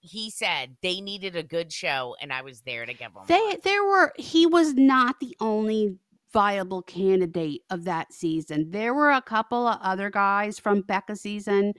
he 0.07 0.31
said 0.31 0.77
they 0.83 1.01
needed 1.01 1.37
a 1.37 1.43
good 1.43 1.73
show 1.73 2.17
and 2.21 2.33
I 2.33 2.43
was 2.43 2.61
there 2.63 2.87
to 2.87 2.95
give 2.95 3.13
them 3.13 3.25
They 3.27 3.41
one. 3.41 3.57
there 3.65 3.85
were 3.85 4.13
he 4.17 4.47
was 4.47 4.75
not 4.75 5.21
the 5.21 5.37
only 5.41 5.97
viable 6.33 6.83
candidate 6.83 7.63
of 7.71 7.85
that 7.85 8.13
season. 8.13 8.71
There 8.71 8.95
were 8.95 9.11
a 9.11 9.23
couple 9.23 9.67
of 9.67 9.79
other 9.81 10.11
guys 10.11 10.59
from 10.59 10.83
Becca 10.83 11.17
season 11.17 11.73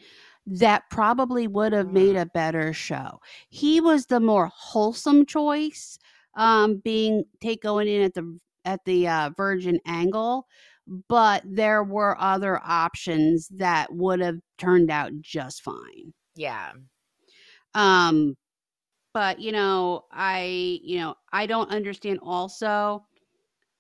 that 0.45 0.83
probably 0.89 1.47
would 1.47 1.73
have 1.73 1.91
made 1.91 2.15
a 2.15 2.25
better 2.25 2.73
show. 2.73 3.19
He 3.49 3.81
was 3.81 4.05
the 4.05 4.19
more 4.19 4.49
wholesome 4.55 5.25
choice, 5.25 5.99
um, 6.35 6.77
being 6.77 7.25
take 7.41 7.61
going 7.61 7.87
in 7.87 8.01
at 8.03 8.13
the 8.13 8.39
at 8.65 8.83
the 8.85 9.07
uh, 9.07 9.29
Virgin 9.37 9.79
angle, 9.85 10.47
but 11.07 11.43
there 11.45 11.83
were 11.83 12.19
other 12.19 12.59
options 12.63 13.47
that 13.49 13.93
would 13.93 14.19
have 14.19 14.39
turned 14.57 14.89
out 14.89 15.11
just 15.21 15.61
fine 15.61 16.13
Yeah. 16.35 16.71
Um 17.77 18.35
but 19.13 19.39
you 19.39 19.51
know 19.51 20.03
i 20.11 20.79
you 20.83 20.99
know 20.99 21.15
i 21.31 21.45
don't 21.45 21.71
understand 21.71 22.19
also 22.21 23.03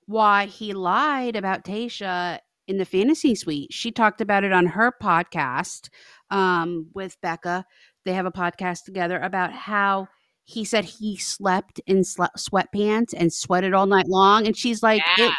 why 0.05 0.45
he 0.45 0.73
lied 0.73 1.35
about 1.35 1.65
tayshia 1.65 2.39
in 2.67 2.77
the 2.77 2.85
fantasy 2.85 3.35
suite. 3.35 3.71
She 3.71 3.91
talked 3.91 4.19
about 4.21 4.43
it 4.43 4.51
on 4.51 4.65
her 4.67 4.91
podcast 5.01 5.89
um 6.31 6.87
with 6.93 7.19
becca. 7.21 7.65
They 8.05 8.13
have 8.13 8.25
a 8.25 8.31
podcast 8.31 8.85
together 8.85 9.19
about 9.19 9.51
how 9.51 10.07
he 10.45 10.63
said 10.63 10.85
he 10.85 11.17
slept 11.17 11.81
in 11.85 11.97
sle- 12.03 12.29
sweatpants 12.37 13.13
and 13.15 13.31
sweated 13.33 13.73
all 13.73 13.85
night 13.85 14.07
long 14.07 14.47
and 14.47 14.55
she's 14.55 14.81
like 14.81 15.01
Yeah. 15.17 15.33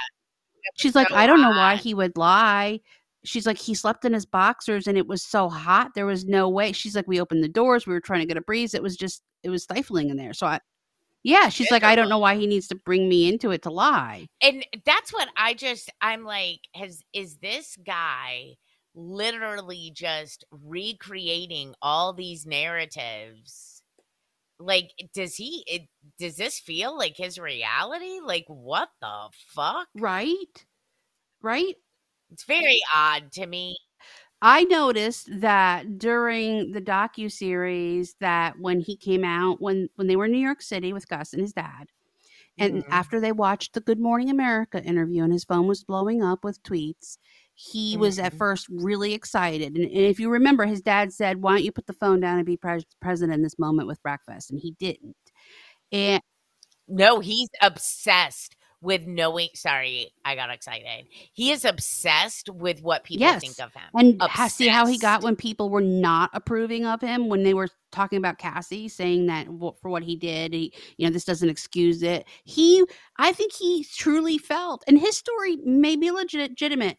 she's 0.76 0.94
like 0.94 1.10
i 1.12 1.26
don't 1.26 1.40
know 1.40 1.50
why 1.50 1.76
he 1.76 1.94
would 1.94 2.16
lie 2.18 2.80
she's 3.24 3.46
like 3.46 3.58
he 3.58 3.74
slept 3.74 4.04
in 4.04 4.12
his 4.12 4.26
boxers 4.26 4.86
and 4.86 4.96
it 4.96 5.06
was 5.06 5.22
so 5.22 5.48
hot 5.48 5.94
there 5.94 6.06
was 6.06 6.24
no 6.24 6.48
way 6.48 6.72
she's 6.72 6.94
like 6.94 7.08
we 7.08 7.20
opened 7.20 7.42
the 7.42 7.48
doors 7.48 7.86
we 7.86 7.92
were 7.92 8.00
trying 8.00 8.20
to 8.20 8.26
get 8.26 8.36
a 8.36 8.42
breeze 8.42 8.74
it 8.74 8.82
was 8.82 8.96
just 8.96 9.22
it 9.42 9.50
was 9.50 9.62
stifling 9.62 10.10
in 10.10 10.16
there. 10.16 10.32
So 10.32 10.46
i 10.46 10.60
yeah 11.24 11.48
she's 11.48 11.70
like 11.70 11.82
i 11.82 11.96
don't 11.96 12.08
know 12.08 12.18
why 12.18 12.36
he 12.36 12.46
needs 12.46 12.68
to 12.68 12.76
bring 12.76 13.08
me 13.08 13.28
into 13.28 13.50
it 13.50 13.62
to 13.62 13.70
lie. 13.70 14.26
And 14.40 14.64
that's 14.84 15.12
what 15.12 15.28
I 15.36 15.54
just 15.54 15.90
I'm 16.00 16.24
like 16.24 16.60
has 16.74 17.02
is 17.12 17.38
this 17.38 17.76
guy 17.84 18.54
literally 18.94 19.92
just 19.94 20.44
recreating 20.50 21.74
all 21.82 22.12
these 22.12 22.46
narratives? 22.46 23.82
Like 24.60 24.92
does 25.14 25.34
he 25.34 25.64
it, 25.66 25.82
does 26.18 26.36
this 26.36 26.58
feel 26.58 26.96
like 26.96 27.16
his 27.16 27.38
reality? 27.38 28.20
Like 28.22 28.46
what 28.46 28.88
the 29.00 29.28
fuck? 29.54 29.88
Right? 29.94 30.64
Right 31.42 31.76
it's 32.32 32.44
very 32.44 32.80
odd 32.94 33.30
to 33.32 33.46
me 33.46 33.76
I 34.40 34.64
noticed 34.64 35.28
that 35.40 35.98
during 35.98 36.70
the 36.72 36.80
docu 36.80 37.30
series 37.32 38.14
that 38.20 38.58
when 38.60 38.80
he 38.80 38.96
came 38.96 39.24
out 39.24 39.60
when 39.60 39.88
when 39.96 40.06
they 40.06 40.16
were 40.16 40.26
in 40.26 40.32
New 40.32 40.38
York 40.38 40.62
City 40.62 40.92
with 40.92 41.08
Gus 41.08 41.32
and 41.32 41.42
his 41.42 41.52
dad 41.52 41.88
and 42.58 42.84
Mhm. 42.84 42.88
after 42.90 43.20
they 43.20 43.32
watched 43.32 43.74
the 43.74 43.80
Good 43.80 44.00
Morning 44.00 44.30
America 44.30 44.82
interview 44.84 45.24
and 45.24 45.32
his 45.32 45.44
phone 45.44 45.66
was 45.68 45.84
blowing 45.84 46.22
up 46.22 46.44
with 46.44 46.62
tweets 46.62 47.18
he 47.54 47.96
was 47.96 48.18
at 48.18 48.34
Mhm. 48.34 48.38
first 48.38 48.68
really 48.70 49.14
excited 49.14 49.76
and, 49.76 49.84
and 49.84 49.92
if 50.06 50.20
you 50.20 50.30
remember 50.30 50.66
his 50.66 50.82
dad 50.82 51.12
said 51.12 51.42
why 51.42 51.52
don't 51.54 51.64
you 51.64 51.72
put 51.72 51.86
the 51.86 51.92
phone 51.94 52.20
down 52.20 52.38
and 52.38 52.46
be 52.46 52.56
pres- 52.56 52.84
president 53.00 53.34
in 53.36 53.42
this 53.42 53.58
moment 53.58 53.88
with 53.88 54.02
breakfast 54.02 54.50
and 54.50 54.60
he 54.60 54.72
didn't 54.78 55.16
and 55.92 56.22
no 56.88 57.20
he's 57.20 57.48
obsessed 57.62 58.56
with 58.80 59.06
knowing 59.06 59.48
sorry 59.54 60.12
i 60.24 60.34
got 60.34 60.50
excited 60.50 61.06
he 61.32 61.50
is 61.50 61.64
obsessed 61.64 62.48
with 62.50 62.80
what 62.82 63.04
people 63.04 63.26
Yes. 63.26 63.40
think 63.40 63.58
of 63.60 63.72
him 63.74 63.82
And 63.94 64.22
ha- 64.22 64.48
see 64.48 64.68
how 64.68 64.86
he 64.86 64.98
got 64.98 65.22
when 65.22 65.36
people 65.36 65.68
were 65.70 65.80
not 65.80 66.30
approving 66.32 66.86
of 66.86 67.00
him 67.00 67.28
when 67.28 67.42
they 67.42 67.54
were 67.54 67.68
talking 67.90 68.18
about 68.18 68.38
Cassie, 68.38 68.88
saying 68.88 69.26
that 69.26 69.46
for 69.80 69.88
what 69.90 70.02
he 70.02 70.14
did, 70.14 70.52
he, 70.52 70.72
you 70.98 71.06
know, 71.06 71.12
this 71.12 71.24
doesn't 71.24 71.48
excuse 71.48 72.02
it. 72.02 72.26
He, 72.44 72.84
I 73.18 73.32
think 73.32 73.52
he 73.54 73.84
truly 73.96 74.36
felt, 74.38 74.84
and 74.86 74.98
his 74.98 75.16
story 75.16 75.56
may 75.64 75.96
be 75.96 76.10
legit- 76.10 76.50
legitimate. 76.50 76.98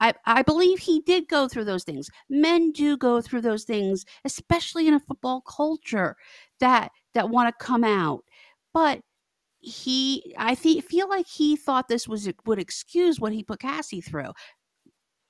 I, 0.00 0.14
I 0.24 0.42
believe 0.42 0.78
he 0.78 1.00
did 1.00 1.28
go 1.28 1.46
through 1.46 1.66
those 1.66 1.84
things. 1.84 2.08
Men 2.30 2.72
do 2.72 2.96
go 2.96 3.20
through 3.20 3.42
those 3.42 3.64
things, 3.64 4.06
especially 4.24 4.88
in 4.88 4.94
a 4.94 5.00
football 5.00 5.42
culture 5.42 6.16
that 6.58 6.90
that 7.14 7.28
want 7.28 7.48
to 7.48 7.64
come 7.64 7.84
out. 7.84 8.24
But 8.72 9.00
he, 9.60 10.34
I 10.38 10.54
think, 10.54 10.84
feel 10.84 11.08
like 11.08 11.26
he 11.26 11.56
thought 11.56 11.88
this 11.88 12.08
was 12.08 12.28
would 12.46 12.58
excuse 12.58 13.20
what 13.20 13.32
he 13.32 13.42
put 13.42 13.60
Cassie 13.60 14.00
through. 14.00 14.32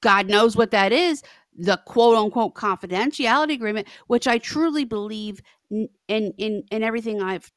God 0.02 0.28
knows 0.28 0.56
what 0.56 0.70
that 0.70 0.92
is 0.92 1.22
the 1.56 1.78
quote 1.86 2.16
unquote 2.16 2.54
confidentiality 2.54 3.52
agreement, 3.52 3.88
which 4.06 4.26
I 4.26 4.38
truly 4.38 4.84
believe 4.84 5.40
in 5.70 5.88
in 6.08 6.32
in, 6.38 6.62
in 6.70 6.82
everything 6.82 7.22
I've 7.22 7.50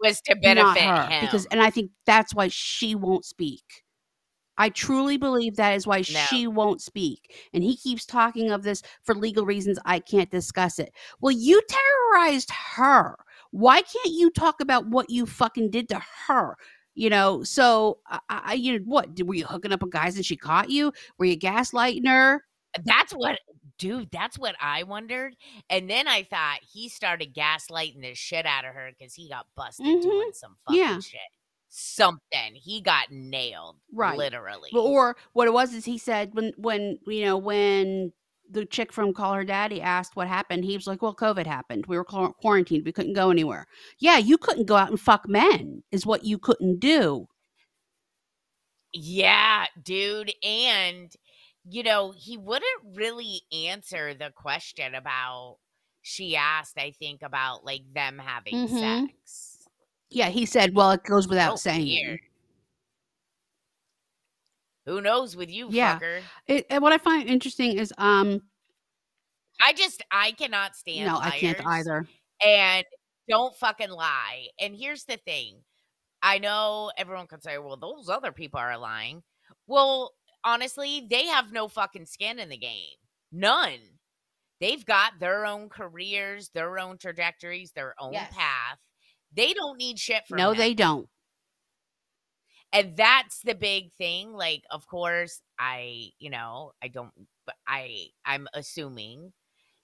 was 0.00 0.20
to 0.22 0.36
benefit 0.36 0.82
him 0.82 1.20
because 1.20 1.46
and 1.46 1.60
I 1.60 1.70
think 1.70 1.90
that's 2.06 2.34
why 2.34 2.48
she 2.48 2.94
won't 2.94 3.24
speak. 3.24 3.64
I 4.58 4.70
truly 4.70 5.18
believe 5.18 5.56
that 5.56 5.74
is 5.74 5.86
why 5.86 6.00
she 6.02 6.46
won't 6.46 6.80
speak. 6.80 7.34
And 7.52 7.62
he 7.62 7.76
keeps 7.76 8.06
talking 8.06 8.50
of 8.50 8.62
this 8.62 8.82
for 9.02 9.14
legal 9.14 9.44
reasons. 9.44 9.78
I 9.84 9.98
can't 9.98 10.30
discuss 10.30 10.78
it. 10.78 10.94
Well, 11.20 11.32
you 11.32 11.60
terrorized 11.68 12.50
her. 12.76 13.16
Why 13.56 13.80
can't 13.80 14.12
you 14.12 14.30
talk 14.30 14.60
about 14.60 14.86
what 14.86 15.08
you 15.08 15.24
fucking 15.24 15.70
did 15.70 15.88
to 15.88 16.02
her? 16.26 16.56
You 16.94 17.08
know, 17.08 17.42
so 17.42 17.98
I, 18.06 18.20
I 18.28 18.52
you 18.54 18.78
know, 18.78 18.84
what 18.84 19.14
did- 19.14 19.26
were 19.26 19.34
you 19.34 19.46
hooking 19.46 19.72
up 19.72 19.82
with 19.82 19.92
guys 19.92 20.16
and 20.16 20.26
she 20.26 20.36
caught 20.36 20.68
you? 20.68 20.92
Were 21.18 21.24
you 21.24 21.38
gaslighting 21.38 22.06
her? 22.06 22.42
That's 22.84 23.12
what, 23.12 23.38
dude. 23.78 24.10
That's 24.10 24.38
what 24.38 24.56
I 24.60 24.82
wondered. 24.82 25.34
And 25.70 25.88
then 25.88 26.06
I 26.06 26.24
thought 26.24 26.58
he 26.70 26.90
started 26.90 27.34
gaslighting 27.34 28.02
the 28.02 28.14
shit 28.14 28.44
out 28.44 28.66
of 28.66 28.74
her 28.74 28.90
because 28.98 29.14
he 29.14 29.28
got 29.30 29.46
busted 29.56 29.86
Mhm. 29.86 30.02
doing 30.02 30.30
some 30.34 30.56
fucking 30.66 30.78
Yeah. 30.78 31.00
shit. 31.00 31.20
Something 31.68 32.54
he 32.54 32.80
got 32.82 33.10
nailed, 33.10 33.76
Right. 33.92 34.18
Literally. 34.18 34.70
Or 34.74 35.16
what 35.32 35.48
it 35.48 35.52
was 35.52 35.72
is 35.74 35.84
he 35.86 35.96
said 35.98 36.34
when 36.34 36.52
when 36.58 36.98
you 37.06 37.24
know 37.24 37.36
when 37.38 38.12
the 38.50 38.64
chick 38.64 38.92
from 38.92 39.12
Call 39.12 39.34
Her 39.34 39.44
Daddy 39.44 39.80
asked 39.80 40.16
what 40.16 40.28
happened, 40.28 40.64
he 40.64 40.76
was 40.76 40.86
like, 40.86 41.02
"Well, 41.02 41.14
COVID 41.14 41.46
happened. 41.46 41.86
We 41.86 41.96
were 41.96 42.04
quarantined. 42.04 42.84
We 42.84 42.92
couldn't 42.92 43.14
go 43.14 43.30
anywhere." 43.30 43.66
Yeah, 43.98 44.18
you 44.18 44.38
couldn't 44.38 44.66
go 44.66 44.76
out 44.76 44.90
and 44.90 45.00
fuck 45.00 45.28
men. 45.28 45.82
Is 45.92 46.06
what 46.06 46.24
you 46.24 46.38
couldn't 46.38 46.80
do. 46.80 47.28
yeah, 48.92 49.66
dude. 49.82 50.32
And 50.42 51.12
you 51.68 51.82
know 51.82 52.12
he 52.16 52.36
wouldn't 52.38 52.82
really 52.94 53.42
answer 53.52 54.14
the 54.14 54.30
question 54.34 54.94
about. 54.94 55.58
She 56.02 56.36
asked, 56.36 56.78
I 56.78 56.92
think, 56.92 57.22
about 57.22 57.64
like 57.64 57.82
them 57.92 58.18
having 58.24 58.68
Mhm. 58.68 59.08
sex. 59.08 59.68
Yeah, 60.08 60.28
he 60.30 60.46
said, 60.46 60.74
"Well, 60.74 60.92
it 60.92 61.02
goes 61.02 61.26
without 61.28 61.58
So 61.58 61.70
saying." 61.70 61.86
weird. 61.86 62.20
Who 64.86 65.00
knows 65.00 65.36
with 65.36 65.50
you, 65.50 65.68
Yeah. 65.70 65.98
fucker? 65.98 66.22
It, 66.46 66.66
and 66.70 66.82
what 66.82 66.92
I 66.92 66.98
find 66.98 67.28
interesting 67.28 67.76
is, 67.78 67.92
um, 67.98 68.40
I 69.62 69.72
just 69.72 70.02
I 70.10 70.32
cannot 70.32 70.76
stand. 70.76 71.06
no, 71.06 71.18
I 71.18 71.38
can't 71.38 71.64
either. 71.66 72.06
and 72.44 72.84
don't 73.28 73.54
fucking 73.56 73.90
lie. 73.90 74.48
And 74.60 74.76
here's 74.76 75.04
the 75.04 75.16
thing 75.16 75.62
I 76.22 76.38
know 76.38 76.92
everyone 76.96 77.26
could 77.26 77.42
say, 77.42 77.58
well, 77.58 77.76
those 77.76 78.08
other 78.08 78.32
people 78.32 78.60
are 78.60 78.78
lying. 78.78 79.22
Well, 79.66 80.12
honestly, 80.44 81.06
they 81.10 81.26
have 81.26 81.52
no 81.52 81.68
fucking 81.68 82.06
skin 82.06 82.38
in 82.38 82.48
the 82.48 82.56
game. 82.56 82.94
None. 83.32 83.78
They've 84.60 84.84
got 84.84 85.18
their 85.20 85.44
own 85.46 85.68
careers, 85.68 86.48
their 86.50 86.78
own 86.78 86.96
trajectories, 86.98 87.72
their 87.72 87.94
own 87.98 88.12
Yes. 88.14 88.32
path. 88.34 88.78
They 89.34 89.52
don't 89.52 89.76
need 89.76 89.98
shit 89.98 90.26
from 90.26 90.38
No, 90.38 90.52
him. 90.52 90.58
they 90.58 90.72
don't. 90.74 91.08
And 92.76 92.96
that's 92.96 93.40
the 93.42 93.54
big 93.54 93.92
thing 93.94 94.32
like 94.32 94.62
of 94.70 94.86
course 94.86 95.40
i 95.58 96.10
you 96.18 96.30
know 96.30 96.72
i 96.82 96.88
don't 96.88 97.12
i 97.66 98.06
i'm 98.26 98.48
assuming 98.54 99.32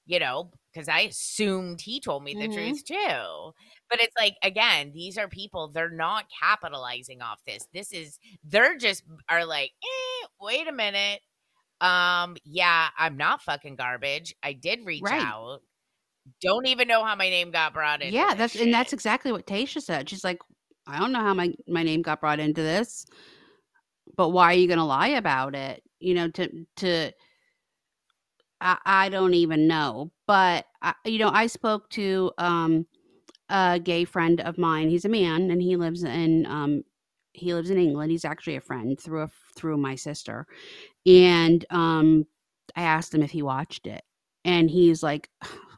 you 0.06 0.18
know 0.18 0.50
because 0.72 0.88
i 0.88 1.00
assumed 1.00 1.80
he 1.80 2.00
told 2.00 2.24
me 2.24 2.34
the 2.34 2.48
Mhm. 2.48 2.48
truth 2.48 2.84
too 2.84 3.52
but 3.90 4.00
it's 4.00 4.14
like 4.18 4.34
again 4.42 4.92
these 4.94 5.18
are 5.18 5.28
people 5.28 5.68
they're 5.68 5.90
not 5.90 6.26
capitalizing 6.42 7.22
off 7.22 7.40
this 7.46 7.66
this 7.74 7.92
is 7.92 8.18
they're 8.44 8.76
just 8.76 9.04
are 9.28 9.46
like 9.46 9.72
eh, 9.84 10.26
wait 10.40 10.68
a 10.68 10.72
minute 10.72 11.20
um 11.80 12.36
yeah 12.44 12.88
i'm 12.98 13.16
not 13.16 13.42
fucking 13.42 13.76
garbage 13.76 14.34
i 14.42 14.52
did 14.52 14.86
reach 14.86 15.10
Right. 15.10 15.12
out 15.12 15.60
don't 16.42 16.66
even 16.66 16.88
know 16.88 17.04
how 17.04 17.16
my 17.16 17.30
name 17.30 17.50
got 17.52 17.74
brought 17.74 18.02
in 18.02 18.14
Yeah, 18.14 18.34
that's 18.34 18.56
and 18.56 18.72
that's 18.72 18.92
exactly 18.92 19.32
what 19.32 19.46
Tayshia 19.46 19.80
said. 19.82 20.08
She's 20.10 20.24
like, 20.24 20.40
I 20.86 20.98
don't 20.98 21.12
know 21.12 21.20
how 21.20 21.34
my 21.34 21.54
my 21.68 21.82
name 21.82 22.02
got 22.02 22.20
brought 22.20 22.40
into 22.40 22.62
this, 22.62 23.06
but 24.16 24.30
why 24.30 24.44
are 24.52 24.56
you 24.56 24.66
going 24.66 24.78
to 24.78 24.84
lie 24.84 25.08
about 25.08 25.54
it? 25.54 25.82
You 26.00 26.14
know, 26.14 26.28
to 26.30 26.66
to 26.76 27.12
I, 28.60 28.78
I 28.84 29.08
don't 29.08 29.34
even 29.34 29.66
know. 29.66 30.12
But 30.26 30.66
I, 30.80 30.94
you 31.04 31.18
know, 31.18 31.30
I 31.30 31.46
spoke 31.46 31.88
to 31.90 32.32
um 32.38 32.86
a 33.48 33.80
gay 33.82 34.04
friend 34.04 34.40
of 34.40 34.58
mine. 34.58 34.88
He's 34.90 35.04
a 35.04 35.10
man 35.10 35.50
and 35.50 35.62
he 35.62 35.76
lives 35.76 36.04
in 36.04 36.46
um 36.46 36.82
he 37.34 37.54
lives 37.54 37.70
in 37.70 37.78
England. 37.78 38.10
He's 38.12 38.24
actually 38.24 38.56
a 38.56 38.60
friend 38.60 38.98
through 39.00 39.22
a 39.22 39.30
through 39.56 39.78
my 39.78 39.94
sister. 39.96 40.46
And 41.06 41.64
um 41.70 42.26
I 42.76 42.82
asked 42.82 43.14
him 43.14 43.22
if 43.22 43.32
he 43.32 43.42
watched 43.42 43.86
it. 43.86 44.02
And 44.44 44.70
he's 44.70 45.02
like 45.02 45.30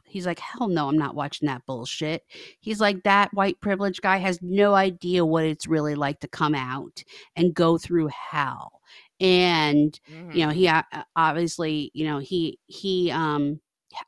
he's 0.05 0.25
like 0.25 0.39
hell 0.39 0.67
no, 0.67 0.87
I'm 0.87 0.97
not 0.97 1.15
watching 1.15 1.47
that 1.47 1.65
bullshit. 1.65 2.23
He's 2.59 2.79
like 2.79 3.03
that 3.03 3.33
white 3.33 3.59
privilege 3.61 4.01
guy 4.01 4.17
has 4.17 4.39
no 4.41 4.73
idea 4.73 5.25
what 5.25 5.45
it's 5.45 5.67
really 5.67 5.95
like 5.95 6.19
to 6.21 6.27
come 6.27 6.55
out 6.55 7.03
and 7.35 7.53
go 7.53 7.77
through 7.77 8.07
hell. 8.07 8.81
And 9.19 9.97
you 10.33 10.45
know 10.45 10.51
he 10.51 10.67
uh, 10.67 10.83
obviously 11.15 11.91
you 11.93 12.05
know 12.05 12.19
he 12.19 12.59
he 12.67 13.11
um 13.11 13.59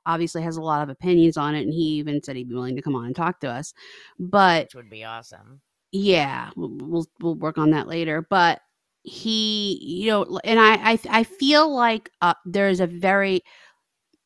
obviously 0.06 0.42
has 0.42 0.58
a 0.58 0.62
lot 0.62 0.84
of 0.84 0.90
opinions 0.90 1.38
on 1.38 1.56
it 1.56 1.62
and 1.62 1.74
he 1.74 1.82
even 1.82 2.22
said 2.22 2.36
he'd 2.36 2.50
be 2.50 2.56
willing 2.56 2.76
to 2.76 2.82
come 2.82 2.96
on 2.96 3.06
and 3.06 3.16
talk 3.16 3.40
to 3.40 3.50
us 3.50 3.74
but 4.20 4.66
which 4.66 4.76
would 4.76 4.90
be 4.90 5.04
awesome 5.04 5.62
yeah 5.92 6.50
we'll 6.56 6.78
we'll, 6.82 7.06
we'll 7.22 7.36
work 7.36 7.58
on 7.58 7.72
that 7.72 7.88
later 7.88 8.26
but 8.30 8.60
he 9.04 9.80
you 9.82 10.10
know 10.10 10.40
and 10.44 10.60
i 10.60 10.92
i, 10.92 11.00
I 11.10 11.24
feel 11.24 11.74
like 11.74 12.12
uh, 12.22 12.34
there's 12.46 12.82
a 12.82 12.88
very 12.88 13.42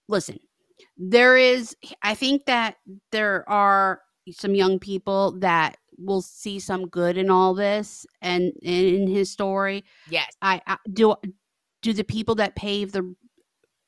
listen 0.08 0.40
there 1.04 1.36
is 1.36 1.76
i 2.04 2.14
think 2.14 2.46
that 2.46 2.76
there 3.12 3.44
are 3.50 4.02
some 4.32 4.54
young 4.54 4.78
people 4.78 5.32
that 5.40 5.78
will 5.98 6.22
see 6.22 6.60
some 6.60 6.88
good 6.88 7.18
in 7.18 7.30
all 7.30 7.54
this 7.54 8.06
and 8.22 8.54
in 8.62 9.08
his 9.08 9.32
story 9.32 9.84
yes 10.10 10.28
I, 10.42 10.62
I 10.68 10.78
do 10.94 11.16
do 11.82 11.94
the 11.94 12.04
people 12.04 12.36
that 12.36 12.56
paved 12.56 12.94
the 12.94 13.16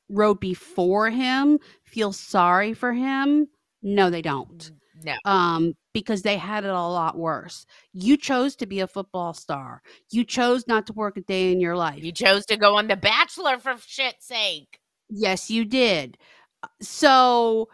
road 0.09 0.39
before 0.39 1.09
him 1.09 1.59
feel 1.85 2.11
sorry 2.13 2.73
for 2.73 2.93
him? 2.93 3.47
No, 3.81 4.09
they 4.09 4.21
don't. 4.21 4.71
no 5.03 5.15
Um, 5.25 5.73
because 5.93 6.21
they 6.21 6.37
had 6.37 6.63
it 6.63 6.69
a 6.69 6.73
lot 6.73 7.17
worse. 7.17 7.65
You 7.93 8.17
chose 8.17 8.55
to 8.57 8.65
be 8.65 8.79
a 8.79 8.87
football 8.87 9.33
star. 9.33 9.81
You 10.11 10.23
chose 10.23 10.65
not 10.67 10.87
to 10.87 10.93
work 10.93 11.17
a 11.17 11.21
day 11.21 11.51
in 11.51 11.59
your 11.59 11.75
life. 11.75 12.03
You 12.03 12.11
chose 12.11 12.45
to 12.47 12.57
go 12.57 12.77
on 12.77 12.87
The 12.87 12.95
Bachelor 12.95 13.59
for 13.59 13.75
shit's 13.85 14.25
sake. 14.25 14.79
yes, 15.09 15.49
you 15.51 15.65
did. 15.65 16.17
So 16.81 17.69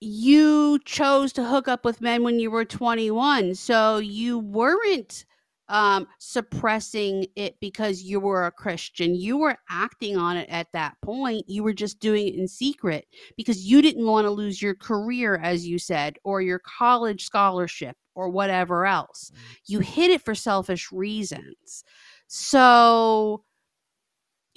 you 0.00 0.78
chose 0.84 1.32
to 1.34 1.44
hook 1.44 1.68
up 1.68 1.84
with 1.84 2.00
men 2.00 2.22
when 2.22 2.38
you 2.38 2.50
were 2.50 2.64
21. 2.64 3.54
So 3.54 3.98
you 3.98 4.38
weren't 4.38 5.24
um 5.68 6.06
suppressing 6.20 7.26
it 7.34 7.56
because 7.60 8.02
you 8.02 8.20
were 8.20 8.46
a 8.46 8.52
Christian. 8.52 9.16
You 9.16 9.36
were 9.38 9.56
acting 9.68 10.16
on 10.16 10.36
it 10.36 10.48
at 10.48 10.68
that 10.72 10.94
point. 11.02 11.48
You 11.48 11.64
were 11.64 11.72
just 11.72 11.98
doing 11.98 12.28
it 12.28 12.36
in 12.36 12.46
secret 12.46 13.06
because 13.36 13.64
you 13.64 13.82
didn't 13.82 14.06
want 14.06 14.26
to 14.26 14.30
lose 14.30 14.62
your 14.62 14.74
career 14.76 15.36
as 15.42 15.66
you 15.66 15.78
said 15.78 16.18
or 16.24 16.40
your 16.40 16.60
college 16.60 17.24
scholarship 17.24 17.96
or 18.14 18.28
whatever 18.28 18.86
else. 18.86 19.32
You 19.66 19.80
hid 19.80 20.10
it 20.10 20.22
for 20.22 20.34
selfish 20.34 20.92
reasons. 20.92 21.84
So 22.28 23.42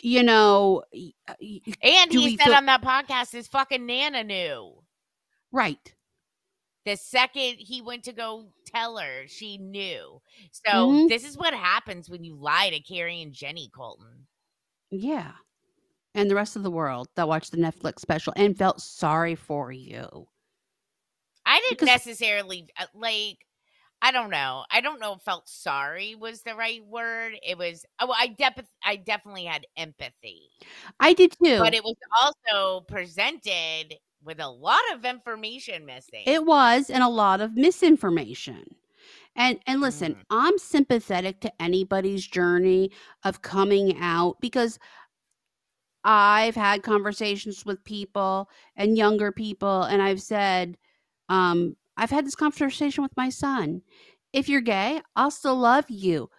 you 0.03 0.23
know, 0.23 0.83
uh, 1.27 1.33
And 1.81 2.11
he 2.11 2.37
said 2.37 2.45
feel- 2.45 2.53
on 2.55 2.65
that 2.65 2.81
podcast 2.81 3.31
his 3.31 3.47
fucking 3.47 3.85
Nana 3.85 4.23
knew. 4.23 4.83
right. 5.51 5.93
The 6.85 6.95
second 6.95 7.57
he 7.59 7.81
went 7.81 8.05
to 8.05 8.13
go 8.13 8.51
tell 8.65 8.97
her, 8.97 9.27
she 9.27 9.57
knew. 9.57 10.21
So 10.51 10.71
Mhm. 10.91 11.09
this 11.09 11.23
is 11.23 11.37
what 11.37 11.53
happens 11.53 12.09
when 12.09 12.23
you 12.23 12.35
lie 12.35 12.69
to 12.71 12.79
Keri 12.79 13.21
and 13.21 13.33
Jeni 13.33 13.69
Colton. 13.71 14.27
Yeah. 14.89 15.33
And 16.15 16.29
the 16.31 16.35
rest 16.35 16.55
of 16.55 16.63
the 16.63 16.71
world 16.71 17.09
that 17.15 17.27
watched 17.27 17.51
the 17.51 17.57
Netflix 17.57 17.99
special 17.99 18.33
and 18.35 18.57
felt 18.57 18.81
sorry 18.81 19.35
for 19.35 19.71
you. 19.71 20.29
I 21.45 21.59
didn't 21.59 21.79
Because- 21.79 21.87
necessarily 21.87 22.69
uh, 22.77 22.87
like. 22.93 23.45
I 24.01 24.11
don't 24.11 24.29
know. 24.29 24.65
I 24.71 24.81
don't 24.81 24.99
know 24.99 25.13
if 25.13 25.21
felt 25.23 25.49
sorry 25.49 26.15
was 26.15 26.41
the 26.41 26.55
right 26.55 26.83
word. 26.85 27.33
It 27.43 27.57
was. 27.57 27.85
Oh, 27.99 28.11
I 28.17 28.27
def- 28.27 28.65
I 28.83 28.95
definitely 28.95 29.45
had 29.45 29.65
empathy, 29.77 30.49
I 30.99 31.13
did 31.13 31.33
too. 31.43 31.59
but 31.59 31.73
it 31.73 31.83
was 31.83 31.95
also 32.21 32.81
presented 32.81 33.95
with 34.23 34.39
a 34.39 34.49
lot 34.49 34.81
of 34.93 35.05
information 35.05 35.85
missing. 35.85 36.23
It 36.25 36.45
was 36.45 36.89
and 36.89 37.03
a 37.03 37.09
lot 37.09 37.41
of 37.41 37.55
misinformation. 37.57 38.75
And 39.35 39.59
and 39.67 39.81
listen, 39.81 40.15
Mhm. 40.15 40.25
I'm 40.29 40.57
sympathetic 40.57 41.41
to 41.41 41.61
anybody's 41.61 42.27
journey 42.27 42.91
of 43.23 43.41
coming 43.41 43.97
out 43.99 44.37
because 44.41 44.79
I've 46.03 46.55
had 46.55 46.83
conversations 46.83 47.65
with 47.65 47.83
people 47.83 48.49
and 48.75 48.97
younger 48.97 49.31
people 49.31 49.83
and 49.83 50.01
I've 50.01 50.21
said 50.21 50.77
um 51.29 51.75
I've 51.99 52.09
had 52.11 52.25
this 52.25 52.35
conversation 52.35 53.03
with 53.03 53.15
my 53.17 53.29
son. 53.29 53.81
If 54.31 54.47
you're 54.47 54.61
gay, 54.61 55.01
I'll 55.15 55.31
still 55.31 55.57
love 55.57 55.85
you. 55.89 56.29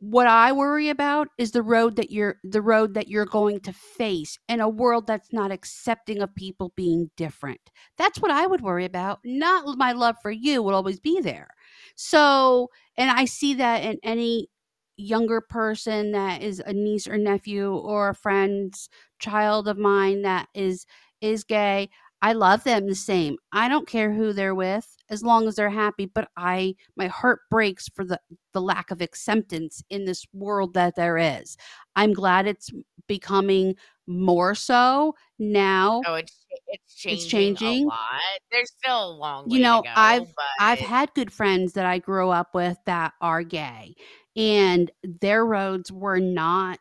What 0.00 0.26
I 0.26 0.52
worry 0.52 0.88
about 0.88 1.28
is 1.38 1.52
the 1.52 1.62
road 1.62 1.96
that 1.96 2.10
you're 2.10 2.36
the 2.42 2.60
road 2.62 2.94
that 2.94 3.08
you're 3.08 3.26
going 3.26 3.60
to 3.60 3.72
face 3.72 4.38
in 4.48 4.60
a 4.60 4.68
world 4.68 5.06
that's 5.06 5.32
not 5.32 5.50
accepting 5.50 6.20
of 6.20 6.34
people 6.34 6.72
being 6.76 7.10
different. 7.16 7.60
That's 7.96 8.18
what 8.20 8.30
I 8.30 8.46
would 8.46 8.60
worry 8.60 8.84
about. 8.84 9.20
Not 9.24 9.78
my 9.78 9.92
love 9.92 10.16
for 10.22 10.30
you 10.30 10.62
will 10.62 10.74
always 10.74 11.00
be 11.00 11.20
there. 11.20 11.48
So, 11.96 12.70
and 12.96 13.10
I 13.10 13.24
see 13.24 13.54
that 13.54 13.82
in 13.84 13.98
any 14.02 14.48
younger 14.96 15.40
person 15.40 16.12
that 16.12 16.42
is 16.42 16.60
a 16.60 16.72
niece 16.72 17.06
or 17.08 17.18
nephew 17.18 17.74
or 17.74 18.10
a 18.10 18.14
friend's 18.14 18.88
child 19.18 19.68
of 19.68 19.78
mine 19.78 20.22
that 20.22 20.48
is 20.54 20.86
is 21.20 21.44
gay. 21.44 21.88
I 22.24 22.32
love 22.32 22.64
them 22.64 22.86
the 22.86 22.94
same. 22.94 23.36
I 23.52 23.68
don't 23.68 23.86
care 23.86 24.10
who 24.10 24.32
they're 24.32 24.54
with 24.54 24.96
as 25.10 25.22
long 25.22 25.46
as 25.46 25.56
they're 25.56 25.68
happy, 25.68 26.06
but 26.06 26.30
I 26.38 26.74
my 26.96 27.06
heart 27.06 27.40
breaks 27.50 27.86
for 27.94 28.02
the 28.02 28.18
the 28.54 28.62
lack 28.62 28.90
of 28.90 29.02
acceptance 29.02 29.82
in 29.90 30.06
this 30.06 30.24
world 30.32 30.72
that 30.72 30.96
there 30.96 31.18
is. 31.18 31.58
I'm 31.96 32.14
glad 32.14 32.46
it's 32.46 32.70
becoming 33.08 33.74
more 34.06 34.54
so 34.54 35.14
now. 35.38 36.00
Oh, 36.06 36.14
it's 36.14 36.46
it's 36.68 36.94
changing, 36.94 37.28
changing. 37.56 37.84
a 37.84 37.88
lot. 37.88 38.20
There's 38.50 38.72
still 38.72 39.04
a 39.10 39.16
long 39.16 39.46
way 39.50 39.58
You 39.58 39.62
know, 39.62 39.82
to 39.82 39.88
go. 39.88 39.92
I've- 39.94 40.32
but 40.34 40.44
I've 40.64 40.78
had 40.78 41.12
good 41.14 41.30
friends 41.30 41.74
that 41.74 41.84
I 41.84 41.98
grew 41.98 42.30
up 42.30 42.54
with 42.54 42.78
that 42.86 43.12
are 43.20 43.42
gay, 43.42 43.96
and 44.34 44.90
their 45.02 45.44
roads 45.44 45.92
were 45.92 46.20
not 46.20 46.78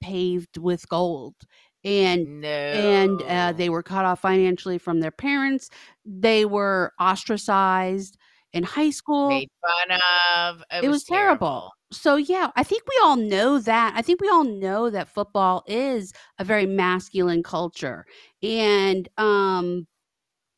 paved 0.00 0.58
with 0.58 0.88
gold. 0.88 1.36
And 1.82 2.40
no, 2.42 2.48
and 2.48 3.22
uh, 3.22 3.52
they 3.52 3.70
were 3.70 3.82
cut 3.82 4.04
off 4.04 4.20
financially 4.20 4.78
from 4.78 5.00
their 5.00 5.10
parents. 5.10 5.70
They 6.04 6.44
were 6.44 6.92
ostracized 7.00 8.18
in 8.52 8.64
high 8.64 8.90
school. 8.90 9.28
made 9.30 9.48
fun 9.62 9.98
of. 10.36 10.62
It, 10.70 10.84
it 10.84 10.88
was 10.88 11.04
terrible. 11.04 11.72
So 11.92 12.16
yeah, 12.16 12.50
I 12.54 12.62
think 12.62 12.82
we 12.88 13.00
all 13.02 13.16
know 13.16 13.58
that. 13.60 13.94
I 13.96 14.02
think 14.02 14.20
we 14.20 14.28
all 14.28 14.44
know 14.44 14.90
that 14.90 15.08
football 15.08 15.64
is 15.66 16.12
a 16.38 16.44
very 16.44 16.66
masculine 16.66 17.42
culture. 17.42 18.04
And 18.42 19.08
um 19.18 19.86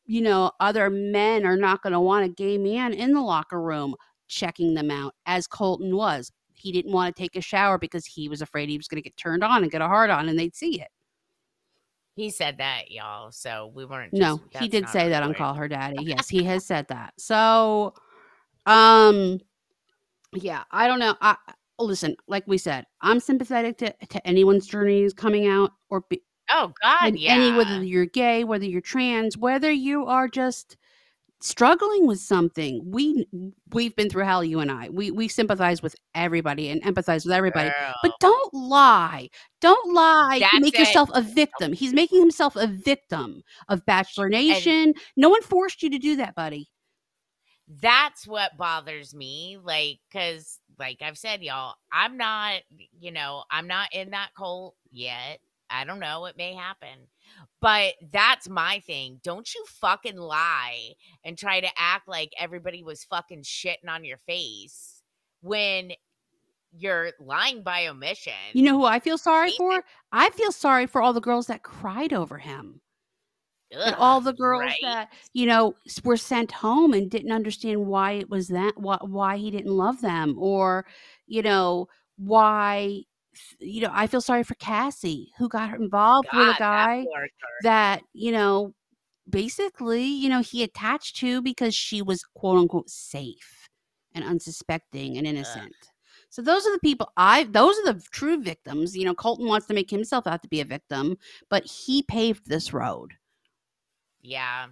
you 0.05 0.21
know, 0.21 0.51
other 0.59 0.89
men 0.89 1.45
are 1.45 1.55
not 1.55 1.81
going 1.81 1.93
to 1.93 1.99
want 1.99 2.25
a 2.25 2.29
gay 2.29 2.57
man 2.57 2.93
in 2.93 3.13
the 3.13 3.21
locker 3.21 3.61
room 3.61 3.95
checking 4.27 4.73
them 4.73 4.91
out 4.91 5.13
as 5.25 5.47
Colton 5.47 5.95
was. 5.95 6.29
He 6.53 6.71
didn't 6.71 6.91
want 6.91 7.15
to 7.15 7.21
take 7.21 7.35
a 7.35 7.41
shower 7.41 7.77
because 7.77 8.05
he 8.05 8.27
was 8.27 8.41
afraid 8.41 8.69
he 8.69 8.77
was 8.77 8.87
going 8.87 9.01
to 9.01 9.09
get 9.09 9.15
turned 9.17 9.43
on 9.43 9.63
and 9.63 9.71
get 9.71 9.81
a 9.81 9.87
hard 9.87 10.09
on 10.09 10.27
and 10.27 10.37
they'd 10.37 10.55
see 10.55 10.81
it. 10.81 10.89
He 12.15 12.29
said 12.29 12.59
that, 12.59 12.91
y'all. 12.91 13.31
So 13.31 13.71
we 13.73 13.85
weren't. 13.85 14.13
No, 14.13 14.39
he 14.59 14.67
did 14.67 14.87
say 14.89 15.09
that 15.09 15.23
on. 15.23 15.33
Call 15.33 15.53
Her 15.53 15.67
Daddy. 15.67 16.03
Yes, 16.03 16.29
he 16.29 16.43
has 16.43 16.65
said 16.65 16.87
that. 16.89 17.13
So 17.17 17.93
um 18.65 19.39
Yeah, 20.33 20.63
I 20.71 20.87
don't 20.87 20.99
know. 20.99 21.15
I 21.21 21.35
listen, 21.79 22.15
like 22.27 22.47
we 22.47 22.57
said, 22.57 22.85
I'm 23.01 23.19
sympathetic 23.19 23.77
to 23.79 23.93
to 24.09 24.27
anyone's 24.27 24.67
journeys 24.67 25.13
coming 25.13 25.47
out 25.47 25.71
or 25.89 26.01
be, 26.09 26.21
Oh 26.49 26.71
God, 26.81 27.15
yeah. 27.17 27.33
any 27.33 27.51
whether 27.57 27.83
you're 27.83 28.05
gay, 28.05 28.43
whether 28.43 28.65
you're 28.65 28.81
trans, 28.81 29.37
whether 29.37 29.71
you 29.71 30.05
are 30.05 30.27
just 30.27 30.77
struggling 31.43 32.07
with 32.07 32.19
something. 32.19 32.81
We 32.85 33.27
we've 33.71 33.95
been 33.95 34.09
through 34.09 34.23
hell, 34.23 34.43
you 34.43 34.59
and 34.59 34.71
I. 34.71 34.89
We 34.89 35.11
we 35.11 35.27
sympathize 35.27 35.81
with 35.83 35.95
everybody 36.15 36.69
and 36.69 36.81
empathize 36.83 37.25
with 37.25 37.33
everybody. 37.33 37.69
But 38.01 38.13
don't 38.19 38.53
lie. 38.53 39.29
Don't 39.61 39.93
lie 39.93 40.39
That's 40.39 40.59
make 40.61 40.73
it. 40.73 40.79
yourself 40.79 41.09
a 41.13 41.21
victim. 41.21 41.73
He's 41.73 41.93
making 41.93 42.19
himself 42.19 42.55
a 42.55 42.67
victim 42.67 43.43
of 43.67 43.85
Bachelor 43.85 44.29
Nation. 44.29 44.93
no 45.17 45.29
one 45.29 45.41
forced 45.41 45.83
you 45.83 45.89
to 45.89 45.99
do 45.99 46.15
that, 46.15 46.33
buddy. 46.35 46.69
that's 47.81 48.27
what 48.27 48.55
bothers 48.57 49.15
me 49.15 49.57
like 49.63 49.97
because 50.11 50.59
like 50.77 50.97
i've 51.01 51.17
said 51.17 51.41
y'all 51.41 51.75
i'm 51.93 52.17
not 52.17 52.61
you 52.99 53.09
know 53.11 53.43
i'm 53.49 53.67
not 53.67 53.87
in 53.93 54.09
that 54.11 54.29
cult 54.37 54.75
yet 54.91 55.39
i 55.73 55.83
don't 55.83 55.99
know 55.99 56.25
it 56.25 56.37
may 56.37 56.53
happen 56.53 57.07
but 57.61 57.93
that's 58.11 58.47
my 58.47 58.79
thing 58.85 59.19
don't 59.23 59.53
you 59.55 59.63
fucking 59.67 60.17
lie 60.17 60.89
and 61.25 61.37
try 61.37 61.59
to 61.59 61.69
act 61.77 62.07
like 62.07 62.31
everybody 62.39 62.83
was 62.83 63.03
fucking 63.05 63.41
shitting 63.43 63.89
on 63.89 64.03
your 64.05 64.17
face 64.17 65.01
when 65.41 65.91
you're 66.75 67.11
lying 67.19 67.61
by 67.63 67.87
omission 67.87 68.33
You 68.53 68.63
know 68.63 68.77
who 68.79 68.85
I 68.85 68.99
feel 68.99 69.17
sorry 69.17 69.51
for? 69.51 69.83
I 70.11 70.29
feel 70.31 70.51
sorry 70.51 70.87
for 70.87 71.01
all 71.01 71.13
the 71.13 71.21
girls 71.21 71.47
that 71.47 71.61
cried 71.63 72.13
over 72.13 72.37
him. 72.39 72.81
and 73.71 73.93
Ugh, 73.93 73.95
all 73.99 74.21
the 74.21 74.33
girls 74.33 74.61
right? 74.61 74.77
that 74.81 75.09
you 75.33 75.45
know 75.45 75.75
were 76.03 76.17
sent 76.17 76.51
home 76.51 76.93
and 76.93 77.09
didn't 77.11 77.31
understand 77.31 77.85
why 77.85 78.13
it 78.13 78.29
was 78.29 78.47
that 78.49 78.73
why, 78.77 78.97
why 79.01 79.37
he 79.37 79.51
didn't 79.51 79.71
love 79.71 80.01
them 80.01 80.35
or 80.39 80.85
you 81.27 81.41
know 81.41 81.87
why 82.17 83.01
you 83.59 83.81
know 83.81 83.91
i 83.93 84.07
feel 84.07 84.21
sorry 84.21 84.43
for 84.43 84.55
cassie 84.55 85.31
who 85.37 85.47
got 85.49 85.73
involved 85.75 86.27
with 86.33 86.47
a 86.49 86.53
guy 86.53 87.05
that 87.63 88.01
you 88.13 88.31
know 88.31 88.73
basically 89.29 90.03
you 90.03 90.29
know 90.29 90.41
he 90.41 90.63
attached 90.63 91.15
to 91.17 91.41
because 91.41 91.73
she 91.73 92.01
was 92.01 92.23
quote 92.35 92.57
unquote 92.59 92.89
safe 92.89 93.69
and 94.13 94.23
unsuspecting 94.25 95.17
and 95.17 95.25
innocent 95.25 95.75
so 96.29 96.41
those 96.41 96.65
are 96.67 96.73
the 96.73 96.79
people 96.79 97.11
i 97.17 97.43
those 97.45 97.77
are 97.79 97.93
the 97.93 98.01
true 98.11 98.41
victims 98.41 98.95
you 98.95 99.05
know 99.05 99.13
colton 99.15 99.47
wants 99.47 99.65
to 99.67 99.73
make 99.73 99.89
himself 99.89 100.27
out 100.27 100.41
to 100.41 100.49
be 100.49 100.61
a 100.61 100.65
victim 100.65 101.17
but 101.49 101.65
he 101.65 102.03
paved 102.03 102.47
this 102.47 102.73
road 102.73 103.13
Yeah. 104.21 104.67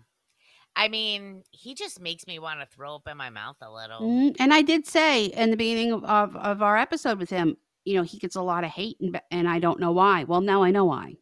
I 0.75 0.87
mean, 0.87 1.43
he 1.51 1.75
just 1.75 1.99
makes 1.99 2.25
me 2.27 2.39
want 2.39 2.61
to 2.61 2.65
throw 2.65 2.95
up 2.95 3.07
in 3.07 3.17
my 3.17 3.29
mouth 3.29 3.57
a 3.61 3.71
little. 3.71 4.01
Mhm, 4.01 4.35
And 4.39 4.53
I 4.53 4.61
did 4.61 4.87
say 4.87 5.25
in 5.25 5.51
the 5.51 5.57
beginning 5.57 5.91
of, 5.91 6.03
of, 6.05 6.35
of 6.37 6.61
our 6.61 6.77
episode 6.77 7.19
with 7.19 7.29
him, 7.29 7.57
you 7.85 7.95
know, 7.95 8.03
he 8.03 8.17
gets 8.19 8.35
a 8.35 8.41
lot 8.41 8.63
of 8.63 8.69
hate 8.71 8.97
and, 8.99 9.19
and 9.31 9.47
I 9.47 9.59
don't 9.59 9.79
know 9.79 9.91
why. 9.91 10.23
Well, 10.23 10.41
now 10.41 10.63
I 10.63 10.71
know 10.71 10.85
why. 10.85 11.15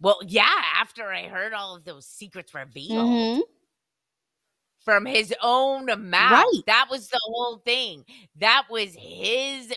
Well, 0.00 0.18
yeah, 0.26 0.62
after 0.76 1.10
I 1.10 1.24
heard 1.24 1.52
all 1.54 1.76
of 1.76 1.84
those 1.84 2.06
secrets 2.06 2.54
revealed 2.54 3.08
Mhm. 3.08 3.42
from 4.84 5.06
his 5.06 5.34
own 5.42 5.86
mouth. 6.10 6.44
Right. 6.44 6.62
That 6.66 6.88
was 6.90 7.08
the 7.08 7.20
whole 7.24 7.58
thing. 7.58 8.04
That 8.36 8.66
was 8.70 8.94
his 8.94 9.72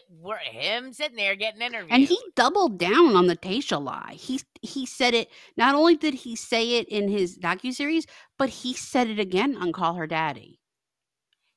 him 0.51 0.93
sitting 0.93 1.15
there 1.15 1.35
getting 1.35 1.61
interviewed. 1.61 1.91
And 1.93 2.03
he 2.03 2.19
doubled 2.35 2.77
down 2.77 3.15
on 3.15 3.27
the 3.27 3.37
Tayshia 3.37 3.81
lie. 3.83 4.15
He 4.19 4.41
he 4.61 4.85
said 4.85 5.13
it. 5.13 5.29
Not 5.57 5.73
only 5.73 5.95
did 5.95 6.13
he 6.13 6.35
say 6.35 6.75
it 6.75 6.87
in 6.89 7.07
his 7.07 7.37
docu 7.37 7.73
series, 7.73 8.05
but 8.37 8.49
he 8.49 8.73
said 8.73 9.07
it 9.09 9.19
again 9.19 9.55
on 9.55 9.71
Call 9.71 9.93
Her 9.95 10.07
Daddy. 10.07 10.59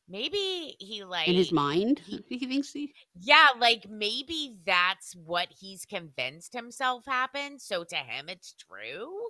Maybe 0.09 0.77
he 0.79 1.05
like 1.05 1.29
in 1.29 1.35
his 1.35 1.53
mind, 1.53 2.01
he- 2.01 2.25
he 2.29 2.47
thinks 2.47 2.73
he. 2.73 2.93
Yeah, 3.19 3.49
like 3.59 3.89
maybe 3.89 4.57
that's 4.65 5.15
what 5.15 5.49
he's 5.51 5.85
convinced 5.85 6.53
himself 6.53 7.05
happened. 7.07 7.61
So 7.63 7.85
to 7.85 7.97
him, 7.97 8.29
it's 8.29 8.55
true. 8.55 9.29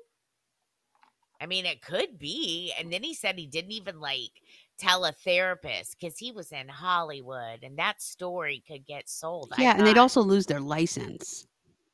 I 1.41 1.47
mean, 1.47 1.67
it 1.67 1.83
could 1.83 2.19
be. 2.19 2.73
And 2.79 2.93
then 2.93 3.03
he 3.03 3.15
said 3.15 3.37
he 3.37 3.47
didn't 3.47 3.73
even 3.73 4.01
like 4.01 4.31
tell 4.79 5.05
a 5.05 5.13
therapist 5.13 5.97
because 5.99 6.17
he 6.19 6.31
was 6.31 6.53
in 6.53 6.69
Hollywood 6.69 7.65
and 7.65 7.77
that 7.79 8.01
story 8.01 8.63
could 8.67 8.87
get 8.87 9.09
sold. 9.09 9.53
Yeah, 9.59 9.77
and 9.77 9.87
they'd 9.87 9.99
also 9.99 10.21
lose 10.23 10.47
their 10.47 10.61
license. 10.61 11.47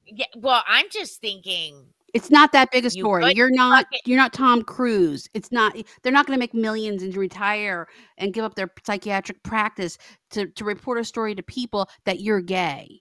Yeah, 0.07 0.27
well, 0.37 0.63
I'm 0.67 0.87
just 0.91 1.21
thinking. 1.21 1.87
It's 2.15 2.31
not 2.31 2.53
that 2.53 2.71
big 2.71 2.87
a 2.87 2.91
story. 2.91 3.25
could 3.25 3.37
You're 3.37 3.51
not 3.51 3.87
you're 4.07 4.17
not 4.17 4.33
Tom 4.33 4.63
Cruise. 4.63 5.29
It's 5.35 5.53
not 5.53 5.77
eh, 5.77 5.83
they're 6.03 6.13
not 6.13 6.27
going 6.27 6.37
to 6.37 6.41
make 6.41 6.55
millions 6.55 7.03
and 7.03 7.15
retire 7.17 7.87
and 8.17 8.33
give 8.33 8.45
up 8.45 8.55
their 8.55 8.71
psychiatric 8.85 9.43
practice 9.43 9.99
to 10.31 10.47
to 10.47 10.65
report 10.65 10.99
a 10.99 11.05
story 11.05 11.35
to 11.35 11.43
people 11.43 11.89
that 12.05 12.21
you're 12.21 12.41
gay. 12.41 13.01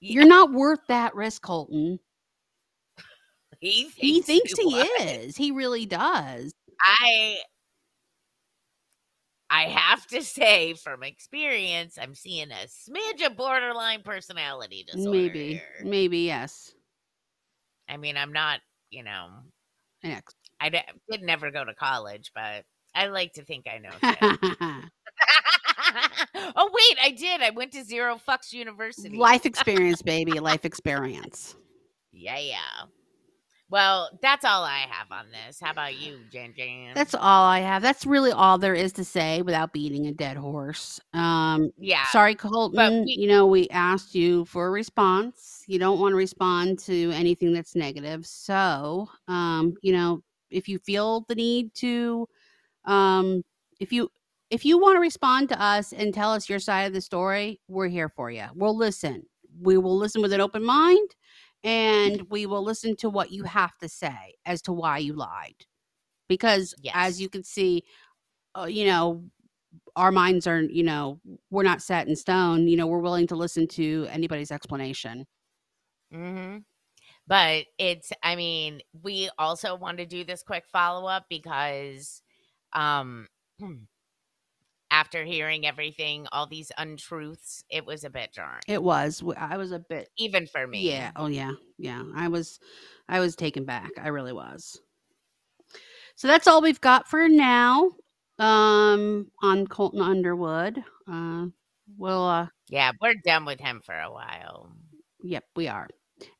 You're 0.00 0.26
not 0.26 0.52
worth 0.52 0.80
that 0.88 1.14
risk, 1.14 1.42
Colton. 1.42 1.98
He 3.60 3.84
thinks 3.84 3.94
He 3.96 4.20
thinks 4.20 4.52
he 4.58 4.64
was. 4.66 4.88
is. 5.00 5.36
He 5.36 5.50
really 5.50 5.86
does. 5.86 6.52
I 6.80 7.38
I 9.48 9.62
have 9.64 10.06
to 10.08 10.22
say 10.22 10.74
from 10.74 11.02
experience, 11.02 11.96
I'm 12.00 12.14
seeing 12.14 12.50
a 12.50 12.66
smidge 12.66 13.24
of 13.24 13.36
borderline 13.36 14.02
personality 14.02 14.84
disorder. 14.86 15.10
Maybe. 15.10 15.62
Maybe 15.82 16.18
yes. 16.18 16.74
I 17.88 17.96
mean, 17.96 18.16
I'm 18.16 18.32
not, 18.32 18.60
you 18.90 19.02
know, 19.02 19.28
Next. 20.02 20.36
I 20.60 20.68
d- 20.68 20.80
did 21.10 21.22
never 21.22 21.50
go 21.50 21.64
to 21.64 21.74
college, 21.74 22.30
but 22.34 22.64
I 22.94 23.06
like 23.06 23.32
to 23.34 23.44
think 23.44 23.66
I 23.66 23.78
know. 23.78 23.90
oh 26.56 26.70
wait, 26.72 26.98
I 27.02 27.10
did. 27.10 27.42
I 27.42 27.50
went 27.50 27.72
to 27.72 27.84
Zero 27.84 28.20
Fucks 28.28 28.52
University. 28.52 29.16
Life 29.16 29.46
experience, 29.46 30.02
baby. 30.02 30.38
Life 30.40 30.64
experience. 30.64 31.56
Yeah, 32.16 32.38
yeah. 32.38 32.84
Well, 33.70 34.10
that's 34.22 34.44
all 34.44 34.62
I 34.62 34.80
have 34.90 35.10
on 35.10 35.26
this. 35.30 35.58
How 35.60 35.70
about 35.72 35.96
you, 35.96 36.18
Jan 36.30 36.52
Jan? 36.56 36.92
That's 36.94 37.14
all 37.14 37.44
I 37.44 37.60
have. 37.60 37.82
That's 37.82 38.06
really 38.06 38.30
all 38.30 38.58
there 38.58 38.74
is 38.74 38.92
to 38.94 39.04
say 39.04 39.42
without 39.42 39.72
beating 39.72 40.06
a 40.06 40.12
dead 40.12 40.36
horse. 40.36 41.00
Um, 41.12 41.70
yeah. 41.78 42.04
sorry, 42.12 42.34
Colton. 42.34 43.04
we- 43.04 43.16
you 43.18 43.26
know, 43.26 43.46
we 43.46 43.68
asked 43.70 44.14
you 44.14 44.44
for 44.44 44.66
a 44.66 44.70
response. 44.70 45.64
You 45.66 45.78
don't 45.78 45.98
want 45.98 46.12
to 46.12 46.16
respond 46.16 46.78
to 46.80 47.10
anything 47.12 47.52
that's 47.52 47.74
negative. 47.74 48.26
So, 48.26 49.08
um, 49.28 49.74
you 49.82 49.92
know, 49.92 50.22
if 50.50 50.68
you 50.68 50.78
feel 50.78 51.22
the 51.28 51.34
need 51.34 51.74
to, 51.76 52.28
um, 52.84 53.42
if 53.80 53.92
you 53.92 54.10
if 54.50 54.64
you 54.64 54.78
want 54.78 54.94
to 54.94 55.00
respond 55.00 55.48
to 55.48 55.60
us 55.60 55.92
and 55.92 56.14
tell 56.14 56.32
us 56.32 56.48
your 56.48 56.60
side 56.60 56.82
of 56.82 56.92
the 56.92 57.00
story, 57.00 57.60
we're 57.66 57.88
here 57.88 58.08
for 58.08 58.30
you. 58.30 58.44
We'll 58.54 58.76
listen. 58.76 59.24
We 59.60 59.78
will 59.78 59.96
listen 59.96 60.22
with 60.22 60.32
an 60.32 60.40
open 60.40 60.62
mind, 60.64 61.10
and 61.64 62.22
we 62.30 62.46
will 62.46 62.64
listen 62.64 62.96
to 62.98 63.10
what 63.10 63.32
you 63.32 63.44
have 63.44 63.76
to 63.78 63.88
say 63.88 64.34
as 64.46 64.62
to 64.64 64.72
why 64.72 64.98
you 64.98 65.14
lied. 65.14 65.66
Because 66.28 66.74
Yes. 66.76 66.94
as 66.94 67.20
you 67.20 67.28
can 67.28 67.44
see, 67.44 67.84
uh, 68.58 68.66
you 68.66 68.86
know, 68.86 69.24
our 69.96 70.12
minds 70.12 70.46
are, 70.46 70.62
you 70.62 70.82
know, 70.84 71.20
we're 71.50 71.64
not 71.64 71.82
set 71.82 72.08
in 72.08 72.16
stone. 72.16 72.68
You 72.68 72.76
know, 72.76 72.86
we're 72.86 73.00
willing 73.00 73.26
to 73.28 73.36
listen 73.36 73.68
to 73.68 74.06
anybody's 74.10 74.52
explanation. 74.52 75.26
hmm 76.12 76.58
But 77.28 77.66
it's, 77.78 78.12
I 78.22 78.36
mean, 78.36 78.82
we 79.02 79.30
also 79.38 79.76
want 79.76 79.98
to 79.98 80.06
do 80.06 80.24
this 80.24 80.42
quick 80.42 80.66
follow 80.66 81.08
up 81.08 81.26
because 81.30 82.22
um 82.74 83.28
after 84.94 85.24
hearing 85.24 85.66
everything, 85.66 86.24
all 86.30 86.46
these 86.46 86.70
untruths, 86.78 87.64
it 87.68 87.84
was 87.84 88.04
a 88.04 88.10
bit 88.10 88.32
jarring. 88.32 88.62
It 88.68 88.80
was. 88.80 89.24
I 89.36 89.56
was 89.56 89.72
a 89.72 89.80
bit. 89.80 90.08
Even 90.18 90.46
for 90.46 90.68
me. 90.68 90.88
Yeah. 90.88 91.10
Oh 91.16 91.26
yeah. 91.26 91.50
Yeah. 91.78 92.04
I 92.14 92.28
was. 92.28 92.60
I 93.08 93.18
was 93.18 93.34
taken 93.34 93.64
back. 93.64 93.90
I 94.00 94.08
really 94.08 94.32
was. 94.32 94.80
So 96.14 96.28
that's 96.28 96.46
all 96.46 96.62
we've 96.62 96.80
got 96.80 97.08
for 97.08 97.28
now. 97.28 97.90
Um, 98.38 99.30
on 99.42 99.66
Colton 99.66 100.00
Underwood. 100.00 100.78
Uh, 101.10 101.46
we'll. 101.98 102.24
Uh, 102.24 102.46
Yeah, 102.68 102.92
we're 103.00 103.14
done 103.24 103.44
with 103.44 103.58
him 103.60 103.80
for 103.84 103.98
a 103.98 104.12
while. 104.12 104.70
yep, 105.24 105.42
we 105.56 105.66
are. 105.66 105.88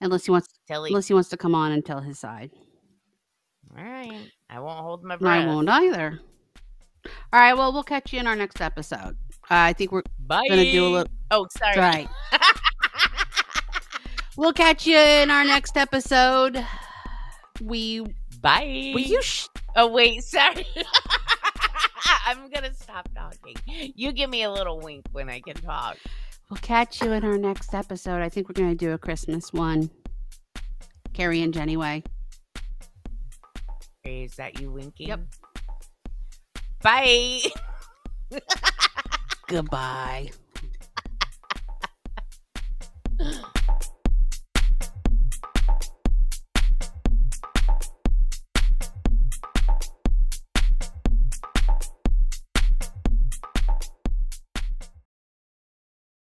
Unless 0.01 0.27
he 0.27 0.31
wants. 0.31 0.49
He, 0.69 0.75
Unless 0.75 1.09
he 1.09 1.15
wants 1.15 1.29
to 1.31 1.37
come 1.37 1.57
on 1.57 1.73
and 1.73 1.85
tell 1.85 2.01
his 2.01 2.21
side. 2.21 2.51
all 3.77 3.83
right. 3.85 4.31
I 4.49 4.61
won't 4.61 4.79
hold 4.79 5.03
my 5.03 5.17
breath. 5.17 5.43
I 5.43 5.47
won't 5.47 5.69
either. 5.69 6.21
All 7.33 7.41
right. 7.41 7.55
Well, 7.55 7.73
we'll 7.73 7.83
catch 7.83 8.13
you 8.13 8.21
in 8.21 8.27
our 8.27 8.37
next 8.37 8.61
episode. 8.61 9.17
Uh, 9.51 9.71
I 9.71 9.73
think 9.73 9.93
we're 9.93 10.03
Bye. 10.27 10.47
gonna 10.49 10.71
do 10.71 10.87
a 10.87 10.89
little. 10.89 11.13
Oh, 11.31 11.47
sorry. 11.59 11.79
Right. 11.79 12.09
We'll 14.37 14.53
catch 14.53 14.85
you 14.85 14.99
in 14.99 15.31
our 15.31 15.45
next 15.45 15.77
episode. 15.77 16.65
We 17.61 18.01
Bye. 18.41 18.91
will 18.93 19.01
you 19.01 19.23
sh- 19.23 19.47
Oh 19.77 19.87
wait, 19.87 20.25
sorry. 20.25 20.67
I'm 22.27 22.51
gonna 22.51 22.75
stop 22.75 23.09
talking. 23.15 23.55
You 23.95 24.11
give 24.13 24.29
me 24.29 24.43
a 24.43 24.51
little 24.51 24.81
wink 24.81 25.07
when 25.13 25.29
I 25.31 25.39
can 25.41 25.55
talk. 25.55 25.99
we'll 26.51 26.59
catch 26.63 27.01
you 27.01 27.13
in 27.13 27.25
our 27.25 27.39
next 27.39 27.75
episode. 27.75 28.23
I 28.23 28.29
think 28.29 28.49
we're 28.49 28.55
gonna 28.61 28.75
do 28.75 28.93
a 28.93 28.99
Christmas 28.99 29.53
one. 29.53 29.89
Keri 31.13 31.43
and 31.43 31.55
Jeni 31.55 31.77
way. 31.77 32.03
Is 34.05 34.35
that 34.35 34.61
you 34.61 34.73
winking? 34.73 35.09
Yep. 35.09 35.21
Bye. 36.85 37.41
Goodbye. 39.49 40.31